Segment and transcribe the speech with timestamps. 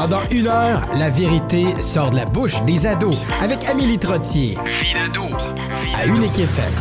[0.00, 4.56] Pendant une heure, la vérité sort de la bouche des ados avec Amélie Trottier.
[4.64, 5.24] Vie d'ado.
[5.92, 6.72] À Unique FM.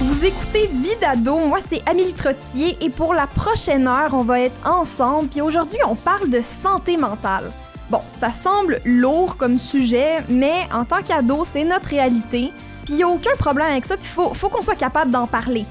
[0.00, 4.40] Vous écoutez Vie d'ado, moi c'est Amélie Trottier et pour la prochaine heure, on va
[4.40, 5.28] être ensemble.
[5.28, 7.50] Puis aujourd'hui, on parle de santé mentale.
[7.90, 12.52] Bon, ça semble lourd comme sujet, mais en tant qu'ado, c'est notre réalité.
[12.86, 15.66] Puis il a aucun problème avec ça, puis faut, faut qu'on soit capable d'en parler.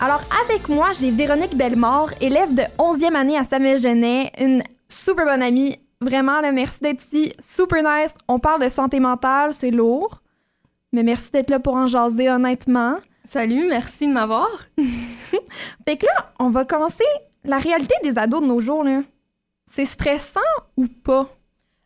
[0.00, 5.24] Alors avec moi, j'ai Véronique Bellemare, élève de 11e année à Samuel Genet, une super
[5.24, 5.76] bonne amie.
[6.00, 7.32] Vraiment, là, merci d'être ici.
[7.40, 8.14] Super nice.
[8.28, 10.22] On parle de santé mentale, c'est lourd.
[10.92, 12.96] Mais merci d'être là pour en jaser honnêtement.
[13.24, 14.48] Salut, merci de m'avoir.
[15.84, 17.04] fait que là, on va commencer
[17.44, 18.84] la réalité des ados de nos jours.
[18.84, 19.02] Là.
[19.70, 20.40] C'est stressant
[20.76, 21.28] ou pas?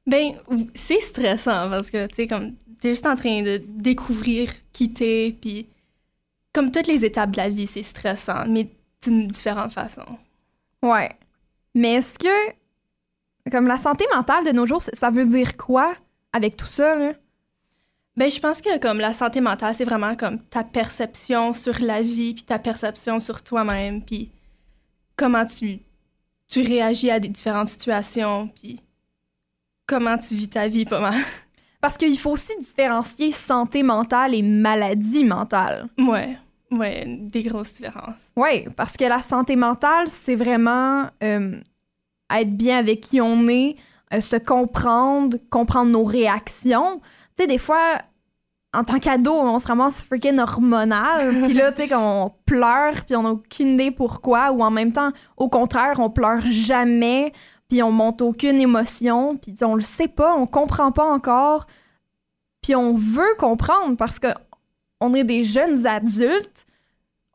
[0.06, 0.32] Ben,
[0.74, 5.36] c'est stressant parce que, tu sais, comme, t'es juste en train de découvrir qui t'es,
[5.40, 5.68] puis
[6.52, 8.68] comme toutes les étapes de la vie, c'est stressant, mais
[9.02, 10.04] d'une différente façon.
[10.82, 11.10] Ouais.
[11.74, 12.52] Mais est-ce que,
[13.50, 15.94] comme la santé mentale de nos jours, ça veut dire quoi
[16.32, 17.12] avec tout ça, là?
[18.16, 22.02] Ben, je pense que comme la santé mentale, c'est vraiment comme ta perception sur la
[22.02, 24.30] vie, puis ta perception sur toi-même, puis
[25.16, 25.80] comment tu,
[26.48, 28.80] tu réagis à des différentes situations, puis
[29.86, 31.14] comment tu vis ta vie pas mal.
[31.80, 35.88] Parce qu'il faut aussi différencier santé mentale et maladie mentale.
[35.98, 36.36] Ouais,
[36.70, 38.30] ouais, des grosses différences.
[38.36, 41.58] Ouais, parce que la santé mentale, c'est vraiment euh,
[42.38, 43.76] être bien avec qui on est,
[44.12, 47.00] euh, se comprendre, comprendre nos réactions.
[47.36, 48.02] Tu sais, des fois,
[48.72, 53.16] en tant qu'ado, on se ramasse freaking hormonal, puis là, tu sais, on pleure, puis
[53.16, 57.32] on n'a aucune idée pourquoi, ou en même temps, au contraire, on pleure jamais,
[57.68, 61.66] puis on monte aucune émotion, puis on le sait pas, on comprend pas encore,
[62.62, 64.28] puis on veut comprendre parce que
[65.00, 66.66] on est des jeunes adultes,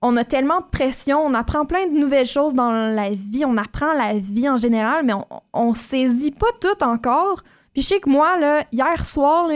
[0.05, 3.57] on a tellement de pression, on apprend plein de nouvelles choses dans la vie, on
[3.57, 7.41] apprend la vie en général, mais on, on saisit pas tout encore.
[7.73, 9.49] Puis je sais que moi, là, hier soir,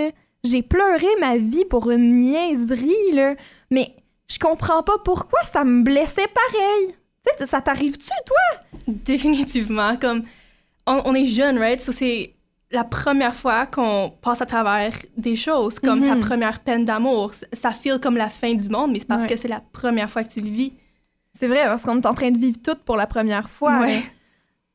[0.44, 3.36] j'ai pleuré ma vie pour une niaiserie, là,
[3.70, 3.96] mais
[4.28, 6.96] je comprends pas pourquoi ça me blessait pareil.
[7.26, 8.84] Tu sais, ça t'arrive-tu, toi?
[8.88, 10.24] Définitivement, comme
[10.88, 11.80] on, est jeune, right?
[11.80, 12.34] So c'est
[12.72, 16.22] la première fois qu'on passe à travers des choses, comme ta mhm.
[16.22, 17.32] première peine d'amour.
[17.54, 20.24] Ça file comme la fin du monde, mais c'est parce que c'est la première fois
[20.24, 20.74] que tu le vis.
[21.40, 23.80] C'est vrai, parce qu'on est en train de vivre tout pour la première fois.
[23.82, 24.02] Ouais.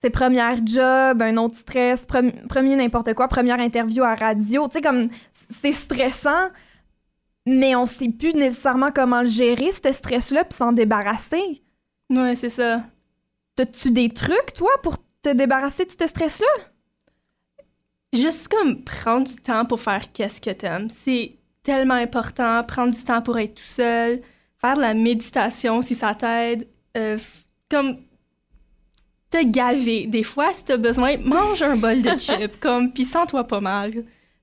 [0.00, 4.66] C'est première job, un autre stress, premier n'importe quoi, première interview à radio.
[4.68, 5.08] Tu sais, comme
[5.62, 6.48] c'est stressant,
[7.46, 11.62] mais on sait plus nécessairement comment le gérer, ce stress-là, puis s'en débarrasser.
[12.10, 12.82] Ouais, c'est ça.
[13.56, 16.64] T'as-tu des trucs, toi, pour te débarrasser de ce stress-là?
[18.14, 20.88] Juste comme prendre du temps pour faire qu'est-ce que t'aimes.
[20.90, 22.62] C'est tellement important.
[22.64, 24.22] Prendre du temps pour être tout seul.
[24.58, 26.68] Faire de la méditation si ça t'aide.
[26.96, 27.18] Euh,
[27.68, 27.98] comme
[29.30, 30.06] te gaver.
[30.06, 32.56] Des fois, si t'as besoin, mange un bol de chips.
[32.60, 33.92] comme, puis sens-toi pas mal.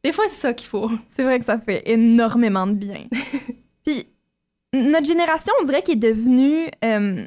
[0.03, 0.90] Des fois, c'est ça qu'il faut.
[1.16, 3.06] C'est vrai que ça fait énormément de bien.
[3.86, 4.08] puis
[4.74, 7.26] notre génération, on dirait qu'elle est devenue euh,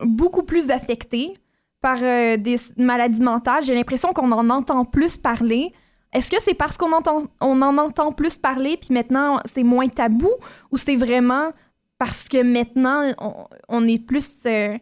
[0.00, 1.38] beaucoup plus affectée
[1.86, 3.62] par euh, des maladies mentales.
[3.62, 5.72] J'ai l'impression qu'on en entend plus parler.
[6.12, 9.86] Est-ce que c'est parce qu'on entend, on en entend plus parler, puis maintenant c'est moins
[9.86, 10.32] tabou,
[10.72, 11.52] ou c'est vraiment
[11.96, 13.04] parce que maintenant
[13.68, 14.76] on, est plus euh,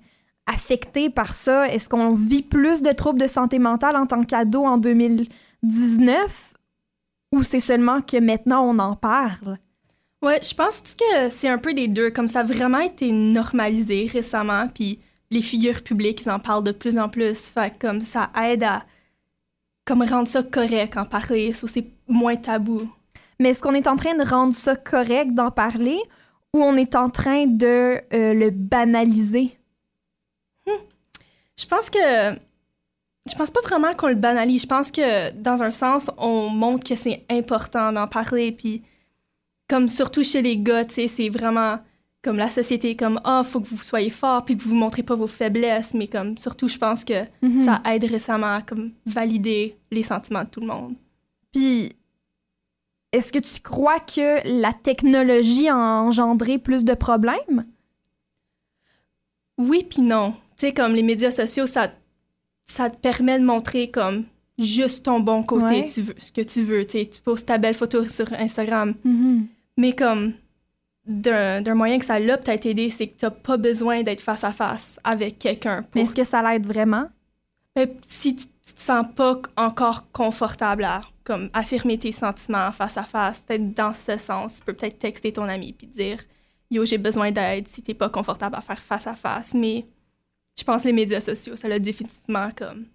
[0.46, 1.68] affecté par ça?
[1.68, 6.54] Est-ce qu'on vit plus de troubles de santé mentale en tant qu'ado en 2019,
[7.32, 9.58] ou c'est seulement que maintenant on en parle?
[10.22, 12.08] Ouais, je pense que c'est un peu des deux.
[12.08, 14.68] Comme ça a vraiment été normalisé récemment,
[15.34, 17.48] les figures publiques, ils en parlent de plus en plus.
[17.48, 18.84] Fait comme ça aide à
[19.84, 22.88] comme rendre ça correct en parler, c'est moins tabou.
[23.38, 25.98] Mais est-ce qu'on est en train de rendre ça correct d'en parler
[26.54, 29.58] ou on est en train de euh, le banaliser?
[30.66, 30.80] Hmm.
[31.58, 31.98] Je pense que
[33.26, 34.62] je pense pas vraiment qu'on le banalise.
[34.62, 38.52] Je pense que dans un sens, on montre que c'est important d'en parler.
[38.52, 38.82] Puis,
[39.68, 41.78] comme surtout chez les gars, tu sais, c'est vraiment
[42.24, 44.80] comme la société comme ah oh, faut que vous soyez fort puis que vous ne
[44.80, 47.64] montrez pas vos faiblesses mais comme surtout je pense que mhm.
[47.64, 50.94] ça aide récemment à comme valider les sentiments de tout le monde.
[51.52, 51.92] Puis
[53.12, 57.66] est-ce que tu crois que la technologie a engendré plus de problèmes?
[59.58, 60.32] Oui puis non.
[60.56, 61.88] Tu sais comme les médias sociaux ça
[62.64, 64.24] ça te permet de montrer comme
[64.58, 66.86] juste ton bon côté tu veux, ce que tu veux.
[66.86, 68.94] Tu tu poses ta belle photo sur Instagram.
[69.04, 69.46] Mhm.
[69.76, 70.32] mais comme
[71.06, 74.44] d'un moyen que ça l'a peut-être aidé, c'est que tu n'as pas besoin d'être face
[74.44, 75.84] à face avec quelqu'un.
[75.94, 77.08] Mais est-ce que ça l'aide vraiment?
[77.76, 82.96] Ben, si tu, ne te sens pas encore confortable à comme affirmer tes sentiments face
[82.98, 86.18] à face, peut-être dans ce sens, tu peux peut-être texter ton ami puis dire
[86.70, 89.54] Yo, j'ai besoin d'aide si tu n'es pas confortable à faire face à face.
[89.54, 89.84] Mais
[90.58, 92.86] je pense que les médias sociaux, ça l'a définitivement comme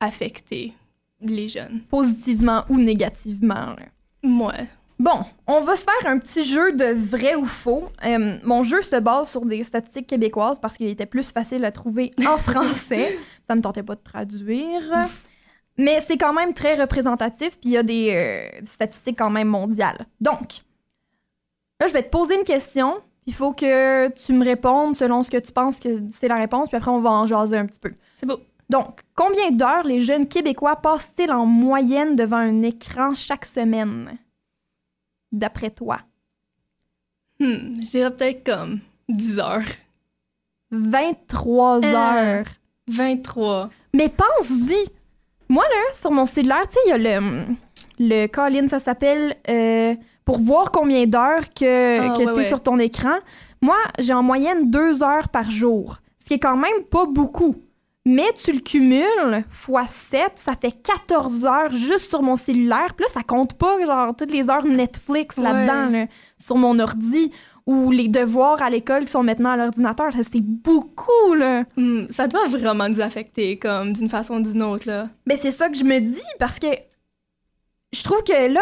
[0.00, 0.72] affecté
[1.20, 1.80] les jeunes.
[1.90, 3.76] positivement ou négativement.
[4.22, 4.54] Moi.
[4.98, 7.88] Bon, on va se faire un petit jeu de vrai ou faux.
[8.04, 11.72] Euh, mon jeu se base sur des statistiques québécoises parce qu'il était plus facile à
[11.72, 13.18] trouver en français.
[13.46, 14.82] Ça me tentait pas de traduire.
[15.76, 19.30] Mais c'est quand même très représentatif, puis il y a des, euh, des statistiques quand
[19.30, 20.06] même mondiales.
[20.20, 20.62] Donc,
[21.80, 22.94] là, je vais te poser une question.
[23.26, 26.68] Il faut que tu me répondes selon ce que tu penses que c'est la réponse,
[26.68, 27.92] puis après, on va en jaser un petit peu.
[28.14, 28.38] C'est beau.
[28.70, 34.16] Donc, combien d'heures les jeunes Québécois passent-ils en moyenne devant un écran chaque semaine?
[35.34, 35.98] D'après toi?
[37.40, 38.78] Hmm, je dirais peut-être comme
[39.08, 39.62] 10 heures.
[40.70, 41.94] 23 Euh.
[41.94, 42.46] heures.
[42.88, 43.70] 23.
[43.94, 44.84] Mais pense-y!
[45.48, 47.44] Moi, là, sur mon cellulaire, tu sais, il y a le.
[47.98, 49.36] Le Colin, ça s'appelle.
[49.48, 49.94] euh,
[50.24, 52.44] pour voir combien d'heures que, Ah, que ouais, tu es ouais.
[52.44, 53.16] sur ton écran.
[53.60, 55.98] Moi, j'ai en moyenne deux heures par jour.
[56.20, 57.56] Ce qui est quand même pas beaucoup.
[58.06, 62.92] Mais tu le cumules fois 7, ça fait 14 heures juste sur mon cellulaire.
[62.94, 66.06] Puis là, ça compte pas, genre, toutes les heures Netflix là-dedans, là,
[66.38, 67.32] sur mon ordi.
[67.66, 70.12] Ou les devoirs à l'école qui sont maintenant à l'ordinateur.
[70.12, 71.64] Ça, C'est beaucoup, là.
[71.78, 75.08] Hmm, ça doit vraiment nous affecter, comme d'une façon ou d'une autre, là.
[75.26, 76.66] Ben, c'est ça que je me dis parce que
[77.94, 78.60] je trouve que là,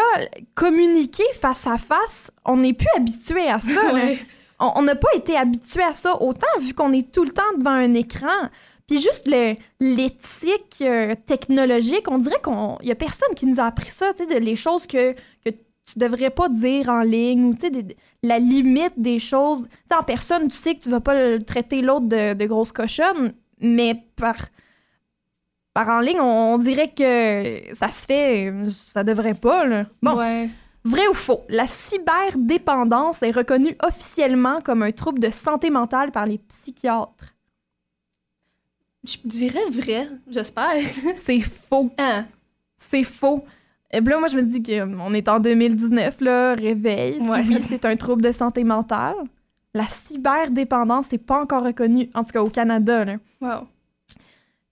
[0.55, 3.81] communiquer face à face, on n'est plus habitué à ça.
[3.93, 4.17] Ouais.
[4.59, 7.71] On n'a pas été habitué à ça autant vu qu'on est tout le temps devant
[7.71, 8.49] un écran.
[8.93, 13.63] Puis juste le- l'éthique euh, technologique, on dirait qu'il y a personne qui nous a
[13.63, 15.13] appris ça, tu sais, de- les choses que,
[15.43, 19.63] que tu devrais pas dire en ligne ou tu sais, la limite des choses.
[19.67, 22.45] Tu sais, en personne, tu sais que tu vas pas le traiter l'autre de, de
[22.45, 24.35] grosse cochonne, mais par,
[25.73, 29.65] par en ligne, on, on dirait que ça se fait, ça devrait pas.
[29.65, 29.85] Là.
[30.03, 30.49] Bon, Ouais.
[30.85, 31.39] Vrai ou faux?
[31.47, 37.32] La cyberdépendance est reconnue officiellement comme un trouble de santé mentale par les psychiatres.
[39.03, 40.83] Je dirais vrai, j'espère.
[41.15, 41.91] C'est faux.
[41.97, 42.25] Hein?
[42.77, 43.43] C'est faux.
[43.91, 47.19] Et là, moi, je me dis qu'on est en 2019, là, réveil.
[47.19, 49.15] Ouais, c'est un trouble de santé mentale.
[49.75, 53.05] La cyberdépendance n'est pas encore reconnue, en tout cas au Canada.
[53.05, 53.17] là.
[53.39, 53.67] Wow.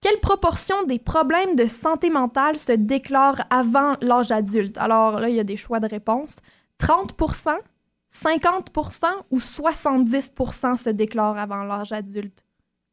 [0.02, 4.76] Quelle proportion des problèmes de santé mentale se déclarent avant l'âge adulte?
[4.80, 6.38] Alors là, il y a des choix de réponse.
[6.80, 7.58] 30%
[8.12, 12.44] 50% ou 70% se déclarent avant l'âge adulte?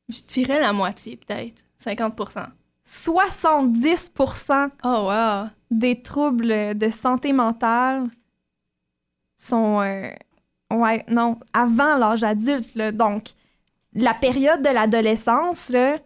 [0.08, 1.62] Je dirais la moitié, peut-être.
[1.76, 2.18] 50
[2.84, 4.10] 70
[4.84, 5.48] Oh, wow.
[5.70, 8.08] des troubles de santé mentale
[9.36, 9.80] sont...
[9.82, 10.08] euh,
[10.72, 12.74] ouais, non, avant l'âge adulte.
[12.74, 12.90] là.
[12.92, 13.28] Donc,
[13.94, 15.98] la période de l'adolescence, là,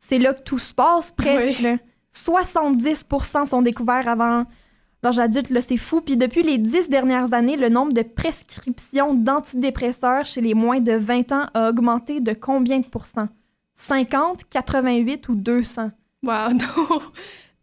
[0.00, 1.58] c'est là que tout se passe presque.
[1.60, 1.64] Oui.
[1.64, 1.76] là.
[2.14, 4.44] 70% sont découverts avant
[5.02, 5.50] l'âge adulte.
[5.50, 6.00] là, C'est fou.
[6.00, 10.92] Puis depuis les dix dernières années, le nombre de prescriptions d'antidépresseurs chez les moins de
[10.92, 13.28] 20 ans a augmenté de combien de pourcents?
[13.78, 15.90] 50, 88 ou 200?
[16.22, 17.00] Wow, non.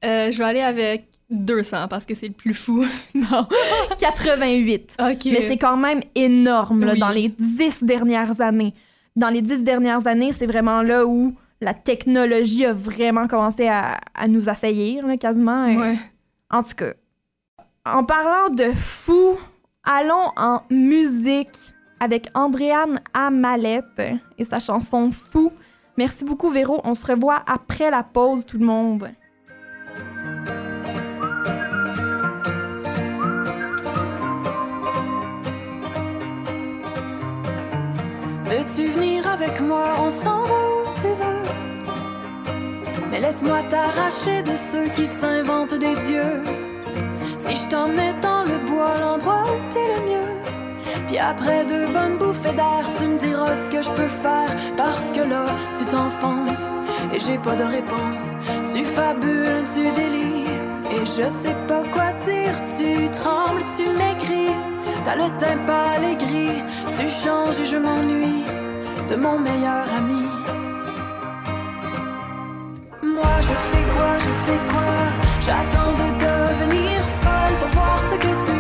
[0.06, 2.86] Euh, je vais aller avec 200 parce que c'est le plus fou.
[3.14, 3.48] Non,
[4.00, 4.96] 88.
[5.00, 5.26] OK.
[5.26, 7.00] Mais c'est quand même énorme là, Oui.
[7.00, 8.74] dans les dix dernières années.
[9.16, 14.00] Dans les dix dernières années, c'est vraiment là où la technologie a vraiment commencé à,
[14.14, 15.68] à nous assaillir, là, quasiment.
[15.68, 15.98] Ouais.
[16.52, 16.94] En tout cas,
[17.86, 19.38] en parlant de fou,
[19.84, 21.58] allons en musique
[22.00, 24.02] avec Andréane Amalette
[24.38, 25.52] et sa chanson Fou.
[25.98, 26.82] Merci beaucoup, Véro.
[26.84, 29.10] On se revoit après la pause, tout le monde.
[38.46, 39.86] Veux-tu venir avec moi?
[40.00, 41.46] On s'en va où tu veux.
[43.10, 46.44] Mais laisse-moi t'arracher de ceux qui s'inventent des dieux.
[47.38, 50.45] Si je t'emmène dans le bois, l'endroit où t'es le mieux.
[51.08, 54.50] Puis après deux bonnes bouffées d'air, tu me diras ce que je peux faire.
[54.76, 55.46] Parce que là,
[55.78, 56.76] tu t'enfonces
[57.14, 58.34] et j'ai pas de réponse.
[58.74, 60.50] Tu fabules, tu délires
[60.92, 62.56] et je sais pas quoi dire.
[62.78, 64.56] Tu trembles, tu m'écris.
[65.04, 66.64] T'as le teint pâle et gris.
[66.98, 68.44] Tu changes et je m'ennuie
[69.10, 70.26] de mon meilleur ami.
[73.04, 74.96] Moi je fais quoi, je fais quoi?
[75.46, 78.55] J'attends de devenir folle pour voir ce que tu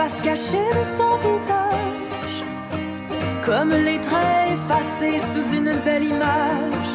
[0.00, 2.44] face cachée de ton visage,
[3.44, 4.29] comme les traits
[5.00, 6.90] sous une belle image.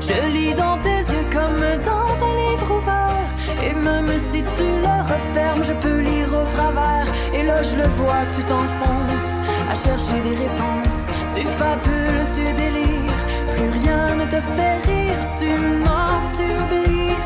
[0.00, 3.28] Je lis dans tes yeux comme dans un livre ouvert,
[3.62, 7.06] et même si tu le refermes, je peux lire au travers.
[7.34, 9.32] Et là, je le vois, tu t'enfonces
[9.70, 11.02] à chercher des réponses.
[11.34, 13.22] Tu fabules, tu délires,
[13.54, 15.20] plus rien ne te fait rire.
[15.38, 15.48] Tu
[15.84, 17.16] mens, tu oublies,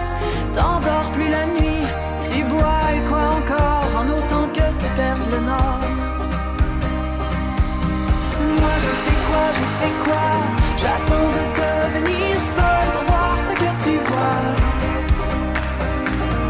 [0.55, 1.87] t'endors plus la nuit.
[2.26, 5.81] Tu bois et quoi encore, en autant que tu perds le nord.
[8.61, 9.10] Moi, je fais
[9.58, 10.28] je fais quoi?
[10.76, 14.42] J'attends de devenir folle pour voir ce que tu vois.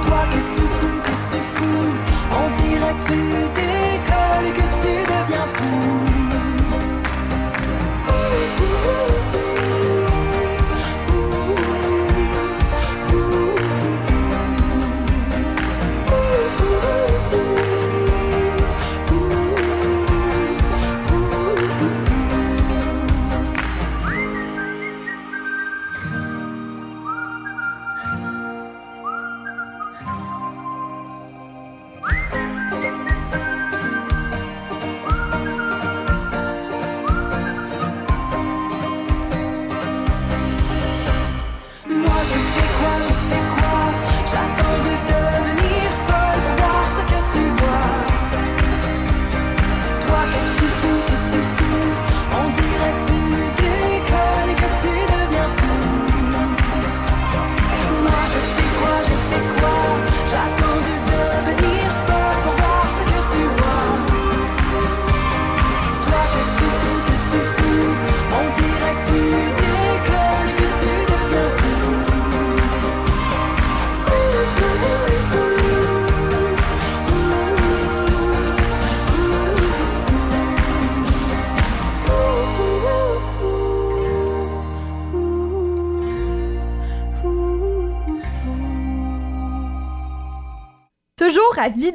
[0.07, 1.93] Toi, qu'est-ce que tu fous, qu'est-ce que tu fous?
[2.41, 3.21] On dirait que tu
[3.61, 6.30] décolles et que tu deviens fou.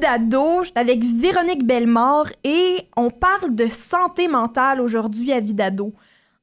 [0.06, 5.94] Suis avec Véronique Bellemare et on parle de santé mentale aujourd'hui à Vidado.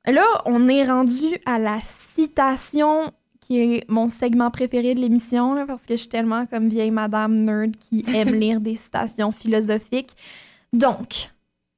[0.04, 5.82] Là, on est rendu à la citation qui est mon segment préféré de l'émission parce
[5.82, 10.16] que je suis tellement comme vieille madame nerd qui aime lire des citations philosophiques.
[10.72, 11.30] Donc,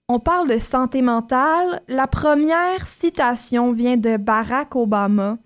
[0.09, 1.83] on parle de santé mentale.
[1.87, 5.37] La première citation vient de Barack Obama.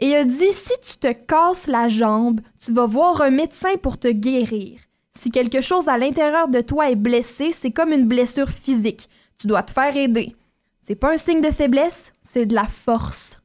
[0.00, 3.76] Et il a dit Si tu te casses la jambe, tu vas voir un médecin
[3.80, 4.80] pour te guérir.
[5.24, 9.08] Si quelque chose à l'intérieur de toi est blessé, c'est comme une blessure physique.
[9.38, 10.36] Tu dois te faire aider.
[10.82, 13.40] C'est pas un signe de faiblesse, c'est de la force.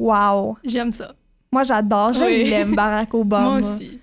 [0.00, 0.58] Wow.
[0.64, 1.14] J'aime ça.
[1.52, 2.10] Moi, j'adore.
[2.20, 2.42] Oui.
[2.42, 3.50] l'aime, Barack Obama.
[3.50, 4.00] Moi aussi.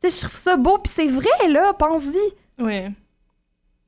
[0.00, 2.32] Tu sais, je trouve ça beau, puis c'est vrai, là, pense-y.
[2.60, 2.82] Oui.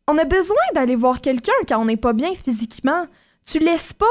[0.08, 3.06] on a besoin d'aller voir quelqu'un quand on n'est pas bien physiquement.
[3.44, 4.06] Tu laisses pas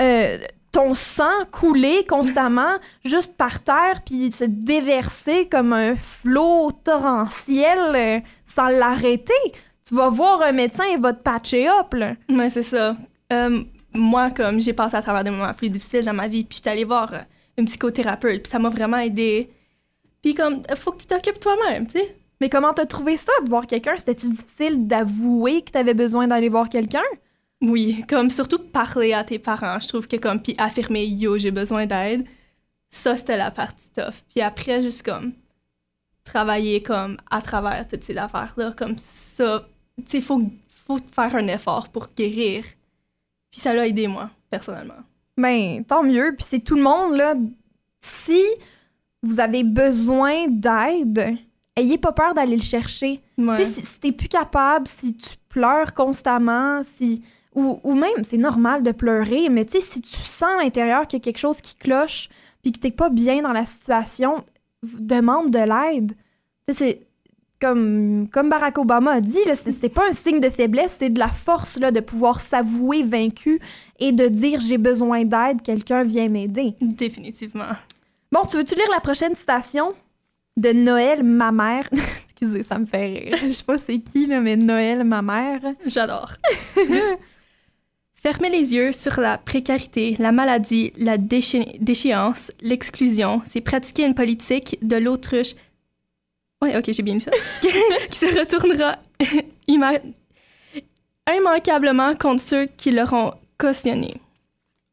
[0.00, 0.38] euh,
[0.74, 8.20] ton sang couler constamment juste par terre puis se déverser comme un flot torrentiel euh,
[8.44, 9.32] sans l'arrêter.
[9.86, 11.94] Tu vas voir un médecin et va te patcher up.
[11.94, 12.14] Là.
[12.28, 12.96] Ouais, c'est ça.
[13.32, 13.62] Euh,
[13.94, 16.70] moi, comme j'ai passé à travers des moments plus difficiles dans ma vie, puis j'étais
[16.70, 17.18] allée voir euh,
[17.56, 19.50] une psychothérapeute, puis ça m'a vraiment aidé.
[20.22, 22.16] Puis comme, faut que tu t'occupes toi-même, tu sais.
[22.40, 23.96] Mais comment t'as trouvé ça de voir quelqu'un?
[23.96, 27.04] C'était-tu difficile d'avouer que t'avais besoin d'aller voir quelqu'un?
[27.64, 31.50] Oui, comme surtout parler à tes parents, je trouve que comme, puis affirmer, yo, j'ai
[31.50, 32.26] besoin d'aide,
[32.90, 34.22] ça, c'était la partie tough.
[34.28, 35.32] Puis après, juste comme,
[36.24, 39.66] travailler comme à travers toutes ces affaires-là, comme ça,
[39.98, 40.42] tu sais, faut,
[40.86, 42.64] faut faire un effort pour guérir.
[43.50, 45.02] Puis ça l'a aidé, moi, personnellement.
[45.36, 46.34] Ben, tant mieux.
[46.36, 47.34] Puis c'est tout le monde, là.
[48.00, 48.42] Si
[49.22, 51.38] vous avez besoin d'aide,
[51.76, 53.22] ayez pas peur d'aller le chercher.
[53.38, 53.56] Ouais.
[53.56, 57.22] Tu sais, si, si t'es plus capable, si tu pleures constamment, si.
[57.54, 61.06] Ou, ou même, c'est normal de pleurer, mais tu sais, si tu sens à l'intérieur
[61.06, 62.28] qu'il y a quelque chose qui cloche,
[62.62, 64.44] puis que t'es pas bien dans la situation,
[64.82, 66.12] demande de l'aide.
[66.66, 67.00] Tu sais, c'est.
[67.60, 71.28] Comme, comme Barack Obama a dit, c'est pas un signe de faiblesse, c'est de la
[71.28, 73.58] force là, de pouvoir s'avouer vaincu
[73.98, 76.74] et de dire j'ai besoin d'aide, quelqu'un vient m'aider.
[76.82, 77.72] Définitivement.
[78.30, 79.94] Bon, tu veux-tu lire la prochaine citation
[80.58, 81.88] de Noël, ma mère?
[82.24, 83.36] Excusez, ça me fait rire.
[83.40, 85.62] Je sais pas c'est qui, là, mais Noël, ma mère.
[85.86, 86.32] J'adore.
[88.26, 94.78] Fermer les yeux sur la précarité, la maladie, la déchéance, l'exclusion, c'est pratiquer une politique
[94.80, 95.54] de l'autruche.
[96.62, 97.30] Ouais, ok, j'ai bien lu ça.
[97.60, 98.96] qui se retournera
[99.68, 100.00] imma-
[101.30, 104.14] immanquablement contre ceux qui l'auront cautionné.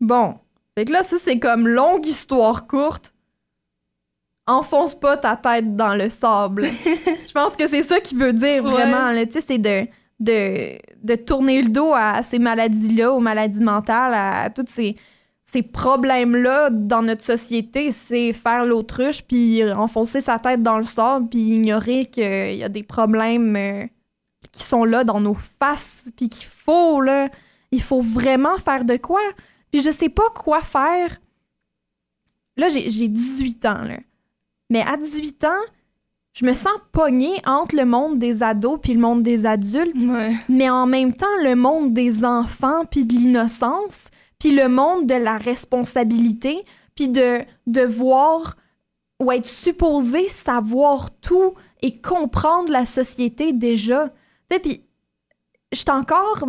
[0.01, 0.35] Bon.
[0.77, 3.13] Fait que là, ça, c'est comme longue histoire courte.
[4.45, 6.65] Enfonce pas ta tête dans le sable.
[7.27, 8.71] Je pense que c'est ça qu'il veut dire Ouais.
[8.71, 9.13] vraiment.
[9.25, 9.88] Tu sais, c'est de,
[10.21, 14.95] de, tourner le dos à ces maladies-là, aux maladies mentales, à, toutes ces,
[15.73, 21.39] problèmes-là dans notre société, c'est faire l'autruche, puis enfoncer sa tête dans le sable, puis
[21.39, 23.83] ignorer qu'il y a des problèmes euh,
[24.53, 27.29] qui sont là dans nos faces, puis qu'il faut, là,
[27.71, 29.21] il faut vraiment faire de quoi.
[29.71, 31.19] Puis je sais pas quoi faire.
[32.57, 33.83] Là, j'ai 18 ans.
[34.69, 35.63] Mais à 18 ans,
[36.33, 40.31] je me sens pognée entre le monde des ados puis le monde des adultes, Ouais.
[40.50, 44.05] mais en même temps le monde des enfants puis de l'innocence,
[44.39, 46.63] puis le monde de la responsabilité,
[46.95, 48.55] puis de devoir
[49.21, 54.11] ou être supposé savoir tout et comprendre la société déjà.
[54.50, 54.83] Puis
[55.71, 56.43] je suis encore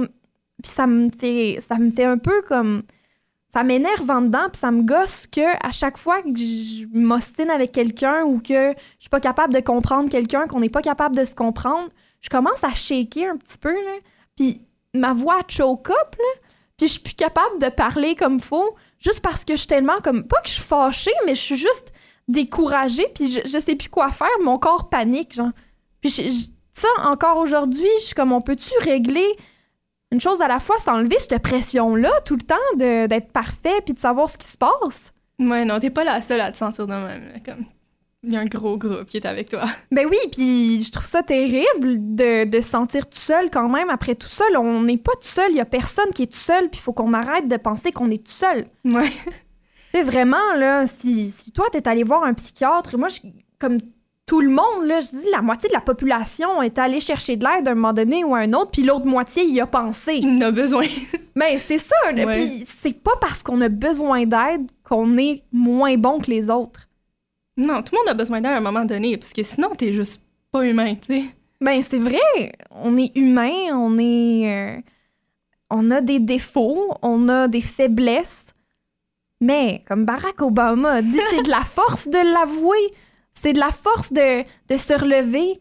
[0.63, 2.83] puis ça me fait ça me fait un peu comme
[3.53, 7.51] ça m'énerve en dedans puis ça me gosse que à chaque fois que je m'ostine
[7.51, 11.17] avec quelqu'un ou que je suis pas capable de comprendre quelqu'un qu'on n'est pas capable
[11.17, 11.91] de se comprendre
[12.23, 13.99] je commence à shaker un petit peu là.
[14.37, 14.63] Puis
[14.95, 16.41] ma voix choke up là.
[16.79, 20.01] Puis je suis plus capable de parler comme faut juste parce que je suis tellement
[20.03, 21.93] comme pas que je suis fâchée mais je suis juste
[22.29, 25.53] découragée puis je, sais plus quoi faire mon corps panique genre.
[26.01, 26.11] Puis
[26.73, 29.37] ça encore aujourd'hui je suis comme on peut-tu régler
[30.13, 33.99] une chose à la fois, s'enlever cette pression-là tout le temps d'être parfait puis de
[33.99, 35.13] savoir ce qui se passe.
[35.41, 37.33] Ouais, non, t'es pas la seule à te sentir de même.
[37.45, 37.65] Comme,
[38.23, 39.65] il y a un gros groupe qui est avec toi.
[39.91, 43.89] Ben oui, puis je trouve ça terrible de, de se sentir tout seul quand même
[43.89, 44.57] après tout seul.
[44.59, 46.83] On n'est pas tout seul, il y a personne qui est tout seul, puis il
[46.83, 48.67] faut qu'on arrête de penser qu'on est tout seul.
[48.85, 49.11] Ouais.
[49.95, 53.21] C'est vraiment, là, si, si toi, t'es allé voir un psychiatre, moi, je,
[53.59, 53.79] comme
[54.27, 57.45] tout le monde, là, je dis, la moitié de la population est allée chercher de
[57.45, 60.21] l'aide à un moment donné ou à un autre, puis l'autre moitié y a pensé.
[60.23, 60.87] Il en a besoin.
[61.35, 62.35] Mais c'est ça, là, Ouais.
[62.35, 66.89] puis c'est pas parce qu'on a besoin d'aide qu'on est moins bon que les autres.
[67.57, 69.93] Non, tout le monde a besoin d'aide à un moment donné, parce que sinon, t'es
[69.93, 71.25] juste pas humain, tu sais.
[71.61, 74.81] Ben c'est vrai, on est humain, on est euh,
[75.71, 78.47] on a des défauts, on a des faiblesses.
[79.41, 82.93] Mais comme Barack Obama a dit, c'est de la force de l'avouer,
[83.43, 85.61] c'est de la force de, de se relever.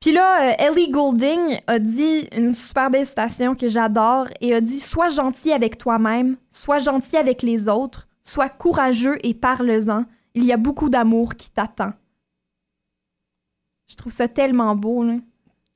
[0.00, 4.60] Puis là, euh, Ellie Goulding a dit une super belle citation que j'adore et a
[4.60, 10.04] dit Sois gentil avec toi-même, sois gentil avec les autres, sois courageux et parle-en.
[10.34, 11.92] Il y a beaucoup d'amour qui t'attend.
[13.88, 15.14] Je trouve ça tellement beau, là.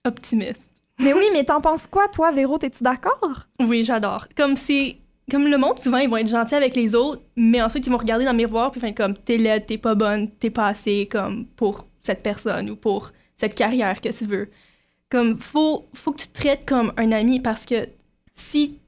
[0.07, 0.73] Optimiste.
[0.99, 2.59] Mais oui, mais t'en penses quoi, toi, Véro?
[2.59, 3.47] T'es-tu d'accord?
[3.61, 4.27] Oui, j'adore.
[4.37, 4.99] Comme c'est.
[5.31, 7.99] Comme le monde, souvent, ils vont être gentils avec les autres, mais ensuite, ils vont
[7.99, 11.07] regarder dans le miroir, puis faire comme t'es laide, t'es pas bonne, t'es pas assez
[11.11, 14.51] comme pour cette personne ou pour cette carrière que tu veux.
[15.11, 17.89] Comme, faut, faut que tu te traites comme un ami parce que
[18.35, 18.79] si,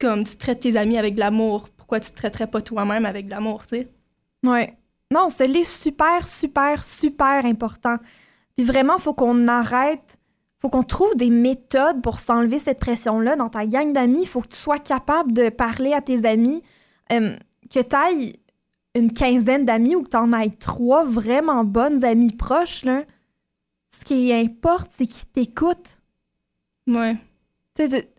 [0.00, 3.26] comme, tu traites tes amis avec de l'amour, pourquoi tu te traiterais pas toi-même avec
[3.26, 3.88] de l'amour, tu sais?
[4.44, 4.76] Ouais.
[5.12, 7.96] Non, c'est les super, super, super important.
[8.56, 10.18] Puis vraiment, faut qu'on arrête,
[10.60, 14.22] faut qu'on trouve des méthodes pour s'enlever cette pression-là dans ta gang d'amis.
[14.22, 16.62] Il faut que tu sois capable de parler à tes amis,
[17.12, 17.36] euh,
[17.70, 18.38] que tu ailles
[18.94, 22.84] une quinzaine d'amis ou que tu en ailles trois vraiment bonnes amies proches.
[22.84, 23.02] Là.
[23.90, 25.98] Ce qui importe, c'est qu'ils t'écoutent.
[26.86, 27.16] Ouais.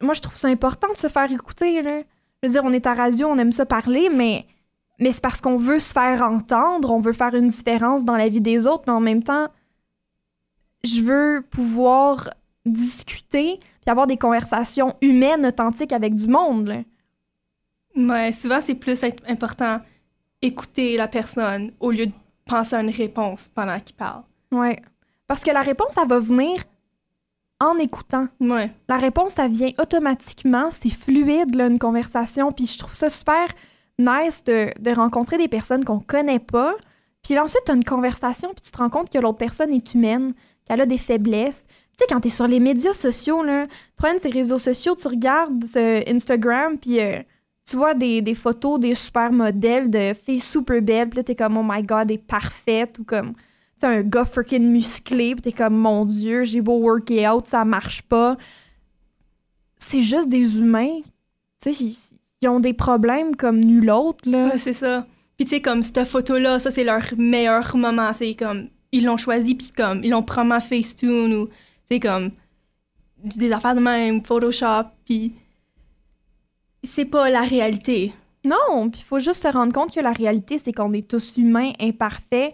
[0.02, 1.82] Moi, je trouve ça important de se faire écouter.
[1.82, 2.02] Là.
[2.42, 4.46] Je veux dire, on est à radio, on aime ça parler, mais,
[5.00, 8.30] mais c'est parce qu'on veut se faire entendre, on veut faire une différence dans la
[8.30, 9.48] vie des autres, mais en même temps,
[10.88, 12.30] je veux pouvoir
[12.66, 16.68] discuter puis avoir des conversations humaines, authentiques avec du monde.
[16.68, 16.82] là.
[17.96, 19.80] Ouais, souvent, c'est plus important
[20.42, 22.12] écouter la personne au lieu de
[22.46, 24.24] penser à une réponse pendant qu'il parle.
[24.52, 24.80] Ouais.
[25.26, 26.64] Parce que la réponse, elle va venir
[27.60, 28.28] en écoutant.
[28.40, 28.72] Ouais.
[28.88, 30.70] La réponse, ça vient automatiquement.
[30.72, 32.52] C'est fluide, là, une conversation.
[32.52, 33.48] Puis je trouve ça super
[33.98, 36.76] nice de, de rencontrer des personnes qu'on connaît pas.
[37.24, 39.74] Puis là, ensuite, tu as une conversation, puis tu te rends compte que l'autre personne
[39.74, 40.34] est humaine,
[40.68, 41.66] qu'elle a des faiblesses.
[41.68, 45.08] Tu sais, quand tu es sur les médias sociaux, là, prends ces réseaux sociaux, tu
[45.08, 47.22] regardes euh, Instagram, puis euh,
[47.68, 51.36] tu vois des, des photos des super modèles de filles super belles, puis là, t'es
[51.36, 53.34] comme, oh my god, est parfaite, ou comme,
[53.80, 58.02] tu un gars freaking musclé, puis t'es comme, mon dieu, j'ai beau workout, ça marche
[58.04, 58.38] pas.
[59.78, 61.00] C'est juste des humains.
[61.62, 61.96] Tu sais,
[62.42, 64.58] ils, ont des problèmes comme nul autre, là.
[64.58, 65.06] C'est ça.
[65.38, 68.14] Puis tu sais, comme cette photo-là, ça, c'est leur meilleur moment.
[68.14, 71.54] C'est comme, ils l'ont choisi, puis comme, ils l'ont probablement Facetune ou, tu
[71.90, 72.32] sais, comme,
[73.24, 75.34] des affaires de même, Photoshop, puis
[76.84, 78.14] c'est pas la réalité.
[78.44, 81.38] Non, puis il faut juste se rendre compte que la réalité, c'est qu'on est tous
[81.38, 82.54] humains, imparfaits.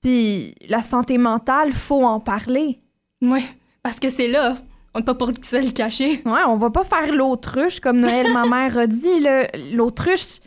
[0.00, 2.78] Puis la santé mentale, faut en parler.
[3.20, 3.42] Ouais,
[3.82, 4.56] parce que c'est là.
[4.94, 6.22] On n'est pas pour se le cacher.
[6.24, 9.24] Ouais, on va pas faire l'autruche comme Noël, ma mère a dit.
[9.72, 10.40] L'autruche,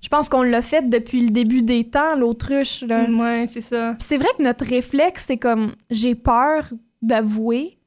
[0.00, 2.82] je pense qu'on l'a fait depuis le début des temps, l'autruche.
[2.82, 3.08] là.
[3.10, 3.96] Ouais, c'est ça.
[3.98, 6.70] C'est vrai que notre réflexe, c'est comme j'ai peur
[7.02, 7.78] d'avouer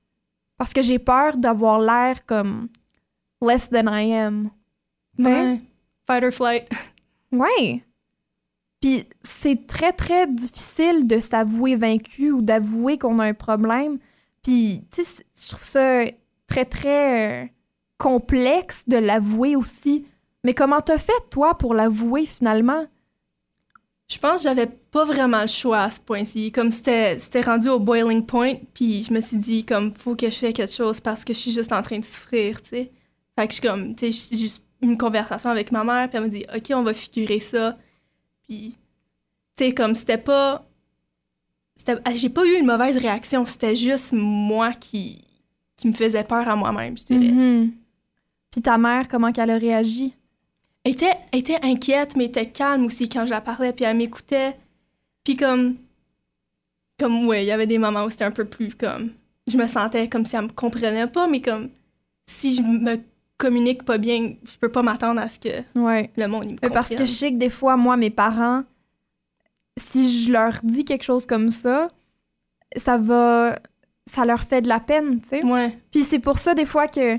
[0.58, 2.67] parce que j'ai peur d'avoir l'air comme
[3.41, 4.50] less than I am.
[5.17, 5.60] Ouais.
[6.08, 6.69] Fight or flight.
[7.32, 7.84] Ouais.
[8.82, 14.00] Puis c'est très, très difficile de s'avouer vaincu ou d'avouer qu'on a un problème.
[14.43, 16.06] Puis, tu sais, je trouve ça
[16.48, 17.48] très, très euh,
[18.00, 20.08] complexe de l'avouer aussi.
[20.43, 22.86] Mais comment t'as fait, toi, pour l'avouer finalement?
[24.12, 26.52] Je pense que j'avais pas vraiment le choix à ce point-ci.
[26.52, 30.30] Comme c'était c'était rendu au boiling point, puis je me suis dit, comme, faut que
[30.30, 32.91] je fasse quelque chose parce que je suis juste en train de souffrir, tu sais.
[33.38, 36.17] Fait que je suis comme, tu sais, j'ai juste une conversation avec ma mère, puis
[36.17, 37.78] elle me dit, OK, on va figurer ça.
[38.47, 38.75] Puis,
[39.56, 40.65] tu sais, comme, c'était pas.
[41.75, 45.21] c'était- ah, J'ai pas eu une mauvaise réaction, c'était juste moi qui,
[45.75, 47.32] qui me faisait peur à moi-même, je dirais.
[47.32, 47.73] Mhm.
[48.52, 50.15] Puis ta mère, comment qu'elle a réagi?
[50.83, 53.85] Elle était, elle était inquiète, mais elle était calme aussi quand je la parlais, puis
[53.85, 54.55] elle m'écoutait.
[55.23, 55.75] Puis comme,
[56.99, 59.11] comme ouais, il y avait des moments où c'était un peu plus comme,
[59.47, 61.69] je me sentais comme si elle me comprenait pas, mais comme,
[62.25, 62.97] si je me
[63.37, 66.11] communique pas bien, je peux pas m'attendre à ce que Ouais.
[66.17, 67.07] le monde me Mais Parce que comprenne.
[67.07, 68.63] je sais que des fois, moi, mes parents,
[69.77, 71.87] si je leur dis quelque chose comme ça,
[72.75, 73.59] ça va.
[74.11, 75.45] Ça leur fait de la peine, tu sais.
[75.45, 77.17] Ouais, Puis c'est pour ça, des fois, que,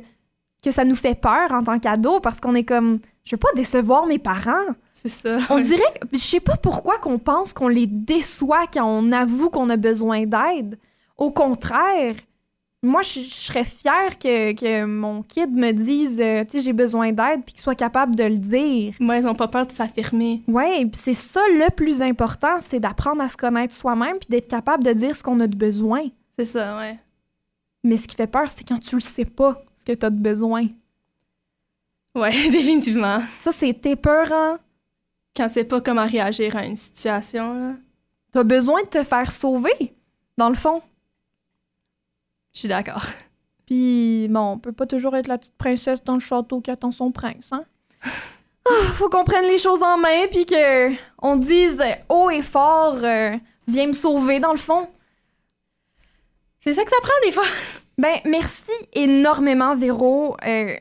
[0.60, 2.98] que ça nous fait peur en tant qu'ado, parce qu'on est comme.
[3.24, 4.74] Je veux pas décevoir mes parents.
[4.92, 5.38] c'est ça.
[5.50, 6.08] On dirait que.
[6.12, 10.26] Je sais pas pourquoi qu'on pense qu'on les déçoit quand on avoue qu'on a besoin
[10.26, 10.78] d'aide.
[11.16, 12.14] Au contraire,
[12.82, 16.72] moi, je, je serais fière que, que mon kid me dise, euh, tu sais, j'ai
[16.72, 18.94] besoin d'aide, puis qu'il soit capable de le dire.
[18.98, 20.42] Moi, ils ont pas peur de s'affirmer.
[20.48, 24.48] Ouais, puis c'est ça le plus important, c'est d'apprendre à se connaître soi-même, puis d'être
[24.48, 26.04] capable de dire ce qu'on a de besoin.
[26.38, 26.98] C'est ça, ouais.
[27.84, 30.10] Mais ce qui fait peur, c'est quand tu le sais pas, ce que tu as
[30.10, 30.66] de besoin.
[32.14, 33.20] Ouais, définitivement.
[33.38, 34.58] Ça, c'est épeurant.
[35.36, 37.74] Quand c'est pas comment réagir à une situation, là.
[38.32, 39.94] T'as besoin de te faire sauver,
[40.36, 40.82] dans le fond.
[42.52, 43.04] Je suis d'accord.
[43.66, 46.92] Puis, bon, on peut pas toujours être la petite princesse dans le château qui attend
[46.92, 47.64] son prince, hein?
[48.68, 50.92] Ah, faut qu'on prenne les choses en main, puis que
[51.22, 53.34] on dise haut et fort, euh,
[53.66, 54.86] viens me sauver, dans le fond.
[56.60, 57.46] C'est ça que ça prend des fois.
[57.96, 60.36] Ben, merci énormément, Véro.
[60.46, 60.76] Euh,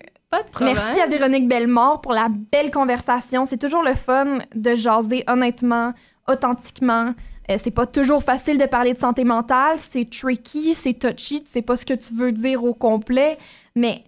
[0.61, 3.45] Merci à Véronique Bellemare pour la belle conversation.
[3.45, 5.93] C'est toujours le fun de jaser honnêtement,
[6.27, 7.13] authentiquement.
[7.49, 9.79] Euh, c'est pas toujours facile de parler de santé mentale.
[9.79, 11.43] C'est tricky, c'est touchy.
[11.43, 13.37] Tu sais pas ce que tu veux dire au complet.
[13.75, 14.03] Mais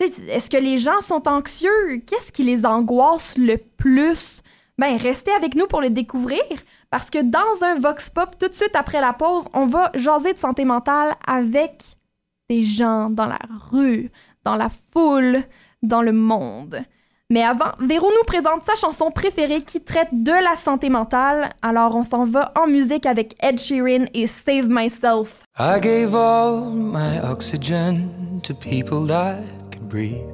[0.00, 2.02] est-ce que les gens sont anxieux?
[2.06, 4.42] Qu'est-ce qui les angoisse le plus?
[4.76, 6.42] Ben, restez avec nous pour le découvrir
[6.90, 10.32] parce que dans un Vox Pop, tout de suite après la pause, on va jaser
[10.32, 11.84] de santé mentale avec
[12.50, 13.38] des gens dans la
[13.70, 14.10] rue,
[14.44, 15.42] dans la foule,
[15.82, 16.84] dans le monde.
[17.30, 21.50] Mais avant, Véro nous présente sa chanson préférée qui traite de la santé mentale.
[21.62, 25.42] Alors on s'en va en musique avec Ed Sheeran et Save Myself.
[25.58, 29.38] I gave all my oxygen to people that
[29.72, 30.28] could breathe.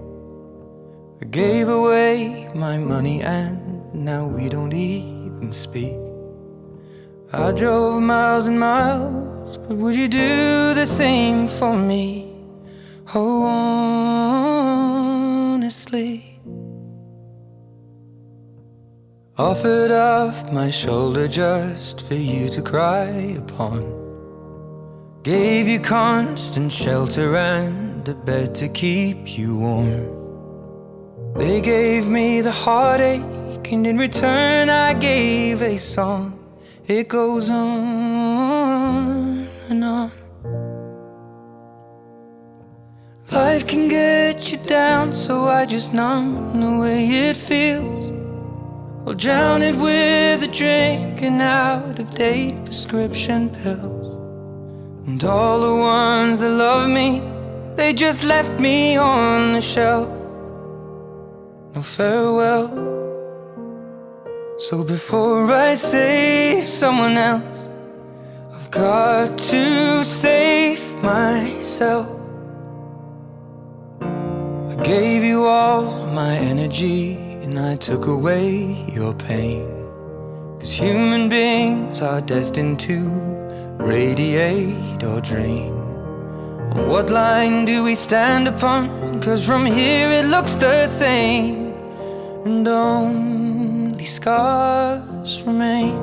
[1.23, 3.57] I gave away my money and
[3.95, 5.97] now we don't even speak.
[7.33, 12.30] I drove miles and miles, but would you do the same for me?
[13.13, 13.43] Oh,
[15.57, 16.41] honestly.
[19.37, 23.83] Offered up my shoulder just for you to cry upon.
[25.25, 30.07] Gave you constant shelter and a bed to keep you warm.
[31.35, 33.23] They gave me the heartache,
[33.73, 36.39] and in return, I gave a song.
[36.87, 37.69] It goes on
[39.69, 40.20] and on.
[43.33, 48.11] Life can get you down, so I just numb the way it feels.
[49.07, 54.09] I'll drown it with a drink and out of date prescription pills.
[55.07, 57.23] And all the ones that love me,
[57.77, 60.09] they just left me on the shelf.
[61.77, 62.69] No farewell.
[64.59, 67.69] So before I save someone else,
[68.53, 72.20] I've got to save myself.
[74.71, 79.67] I gave you all my energy and I took away your pain.
[80.61, 82.99] Cause human beings are destined to
[83.79, 85.73] radiate or drain.
[86.87, 89.21] What line do we stand upon?
[89.21, 91.75] Cause from here it looks the same,
[92.45, 95.99] and only scars remain.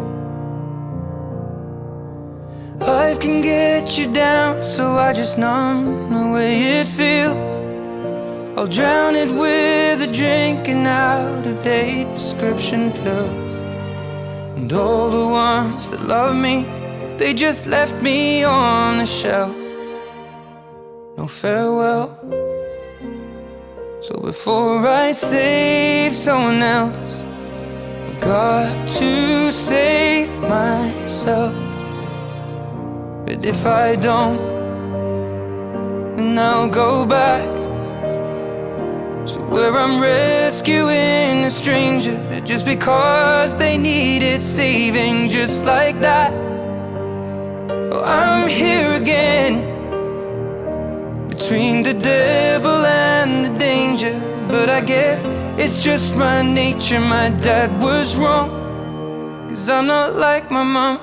[2.80, 7.57] Life can get you down, so I just numb the way it feels.
[8.58, 13.56] I'll drown it with a drink and out of date prescription pills.
[14.58, 16.66] And all the ones that love me,
[17.20, 19.56] they just left me on the shelf.
[21.18, 22.18] No farewell.
[24.02, 27.24] So before I save someone else,
[28.08, 31.54] I've got to save myself.
[33.24, 34.42] But if I don't,
[36.16, 37.57] then I'll go back
[39.36, 46.34] where I'm rescuing a stranger just because they needed saving, just like that.
[47.92, 49.78] Oh, I'm here again
[51.28, 54.20] between the devil and the danger.
[54.48, 55.24] But I guess
[55.58, 57.00] it's just my nature.
[57.00, 58.50] My dad was wrong,
[59.50, 61.00] cause I'm not like my mom.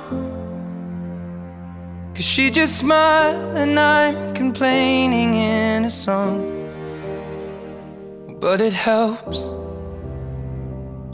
[2.15, 6.54] Cause she just smiled and I'm complaining in a song.
[8.45, 9.39] But it helps.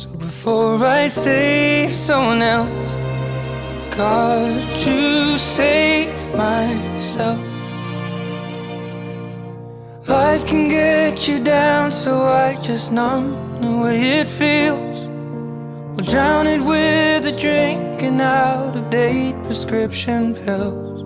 [0.03, 7.39] So before I save someone else, I've got to save myself.
[10.09, 15.07] Life can get you down, so I just numb the way it feels.
[15.95, 21.03] We'll drown it with a drink and out of date prescription pills.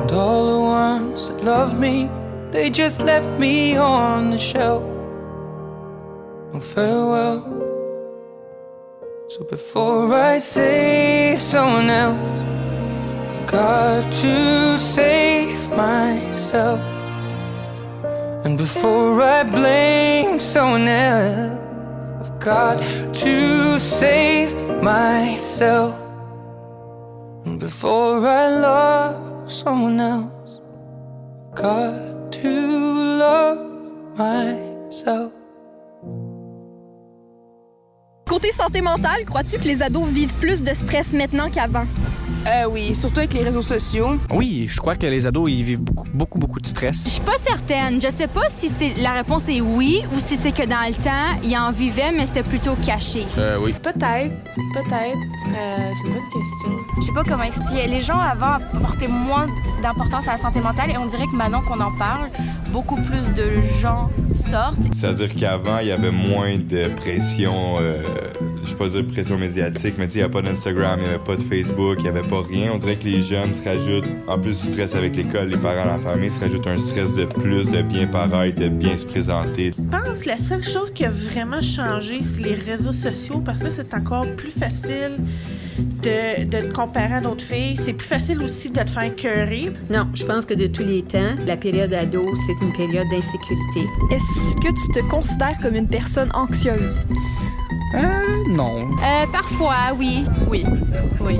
[0.00, 2.10] And all the ones that loved me,
[2.50, 4.93] they just left me on the shelf.
[6.54, 7.40] No farewell.
[9.28, 12.16] So before I save someone else,
[13.34, 16.78] I've got to save myself.
[18.44, 21.58] And before I blame someone else,
[22.22, 22.78] I've got
[23.14, 25.98] to save myself.
[27.46, 30.60] And before I love someone else,
[31.48, 32.50] I've got to
[33.18, 35.33] love myself.
[38.28, 41.84] Côté santé mentale, crois-tu que les ados vivent plus de stress maintenant qu'avant?
[42.46, 44.18] Euh, oui, surtout avec les réseaux sociaux.
[44.30, 47.06] Oui, je crois que les ados, ils vivent beaucoup, beaucoup, beaucoup de Je stress.
[47.08, 48.00] suis pas certaine.
[48.00, 50.92] Je sais pas si c'est la réponse est oui ou si c'est que dans le
[50.94, 53.24] temps, ils en vivaient, mais c'était plutôt caché.
[53.38, 53.72] Euh, oui.
[53.74, 53.98] Peut-être,
[54.74, 55.18] peut-être.
[55.56, 56.70] Euh, c'est une bonne question.
[56.98, 57.86] Je sais pas comment expliquer.
[57.86, 59.46] Les gens avant portaient moins
[59.82, 62.28] d'importance à la santé mentale et on dirait que maintenant qu'on en parle,
[62.72, 64.80] beaucoup plus de gens sortent.
[64.92, 68.02] C'est-à-dire qu'avant, il y avait moins de pression, euh,
[68.64, 71.08] je vais pas dire pression médiatique, mais tu sais, il n'y a pas d'Instagram, il
[71.08, 72.72] n'y avait pas de Facebook, il n'y avait pas rien.
[72.74, 75.84] On dirait que les jeunes se rajoutent, en plus du stress avec l'école, les parents,
[75.84, 79.72] la famille, se rajoutent un stress de plus, de bien paraître, de bien se présenter.
[79.76, 83.62] Je pense que la seule chose qui a vraiment changé, c'est les réseaux sociaux parce
[83.62, 85.18] que c'est encore plus facile
[85.78, 87.76] de, de te comparer à d'autres filles.
[87.76, 89.72] C'est plus facile aussi de te faire cœurer.
[89.90, 93.88] Non, je pense que de tous les temps, la période ado, c'est une période d'insécurité.
[94.10, 97.04] Est-ce que tu te considères comme une personne anxieuse?
[97.94, 98.90] Euh, non.
[99.02, 100.24] Euh, parfois, oui.
[100.48, 100.64] Oui,
[101.20, 101.38] oui,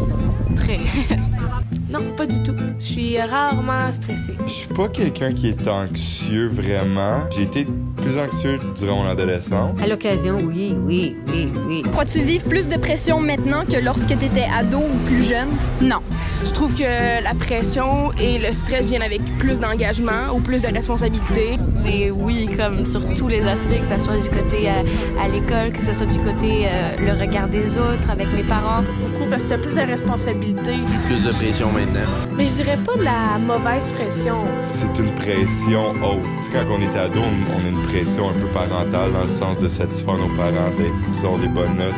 [0.57, 0.79] très.
[1.91, 2.57] non, pas du tout.
[2.79, 4.35] Je suis rarement stressée.
[4.47, 7.21] Je suis pas quelqu'un qui est anxieux vraiment.
[7.31, 9.81] J'ai été plus anxieux durant mon adolescence.
[9.83, 11.83] À l'occasion, oui, oui, oui, oui.
[11.93, 15.49] Crois-tu vivre plus de pression maintenant que lorsque tu étais ado ou plus jeune?
[15.81, 16.01] Non.
[16.45, 20.69] Je trouve que la pression et le stress viennent avec plus d'engagement ou plus de
[20.69, 21.59] responsabilité.
[21.83, 25.73] Mais oui, comme sur tous les aspects, que ce soit du côté euh, à l'école,
[25.73, 28.83] que ce soit du côté euh, le regard des autres avec mes parents.
[29.01, 30.79] Beaucoup parce que t'as plus de responsabilités.
[31.07, 32.01] Plus de pression maintenant.
[32.37, 34.37] Mais je dirais pas de la mauvaise pression.
[34.65, 36.23] C'est une pression haute.
[36.39, 39.25] Tu sais, quand on est ado, on, on a une pression un peu parentale dans
[39.25, 41.95] le sens de satisfaire nos parents, d'être, disons, des bonnes notes.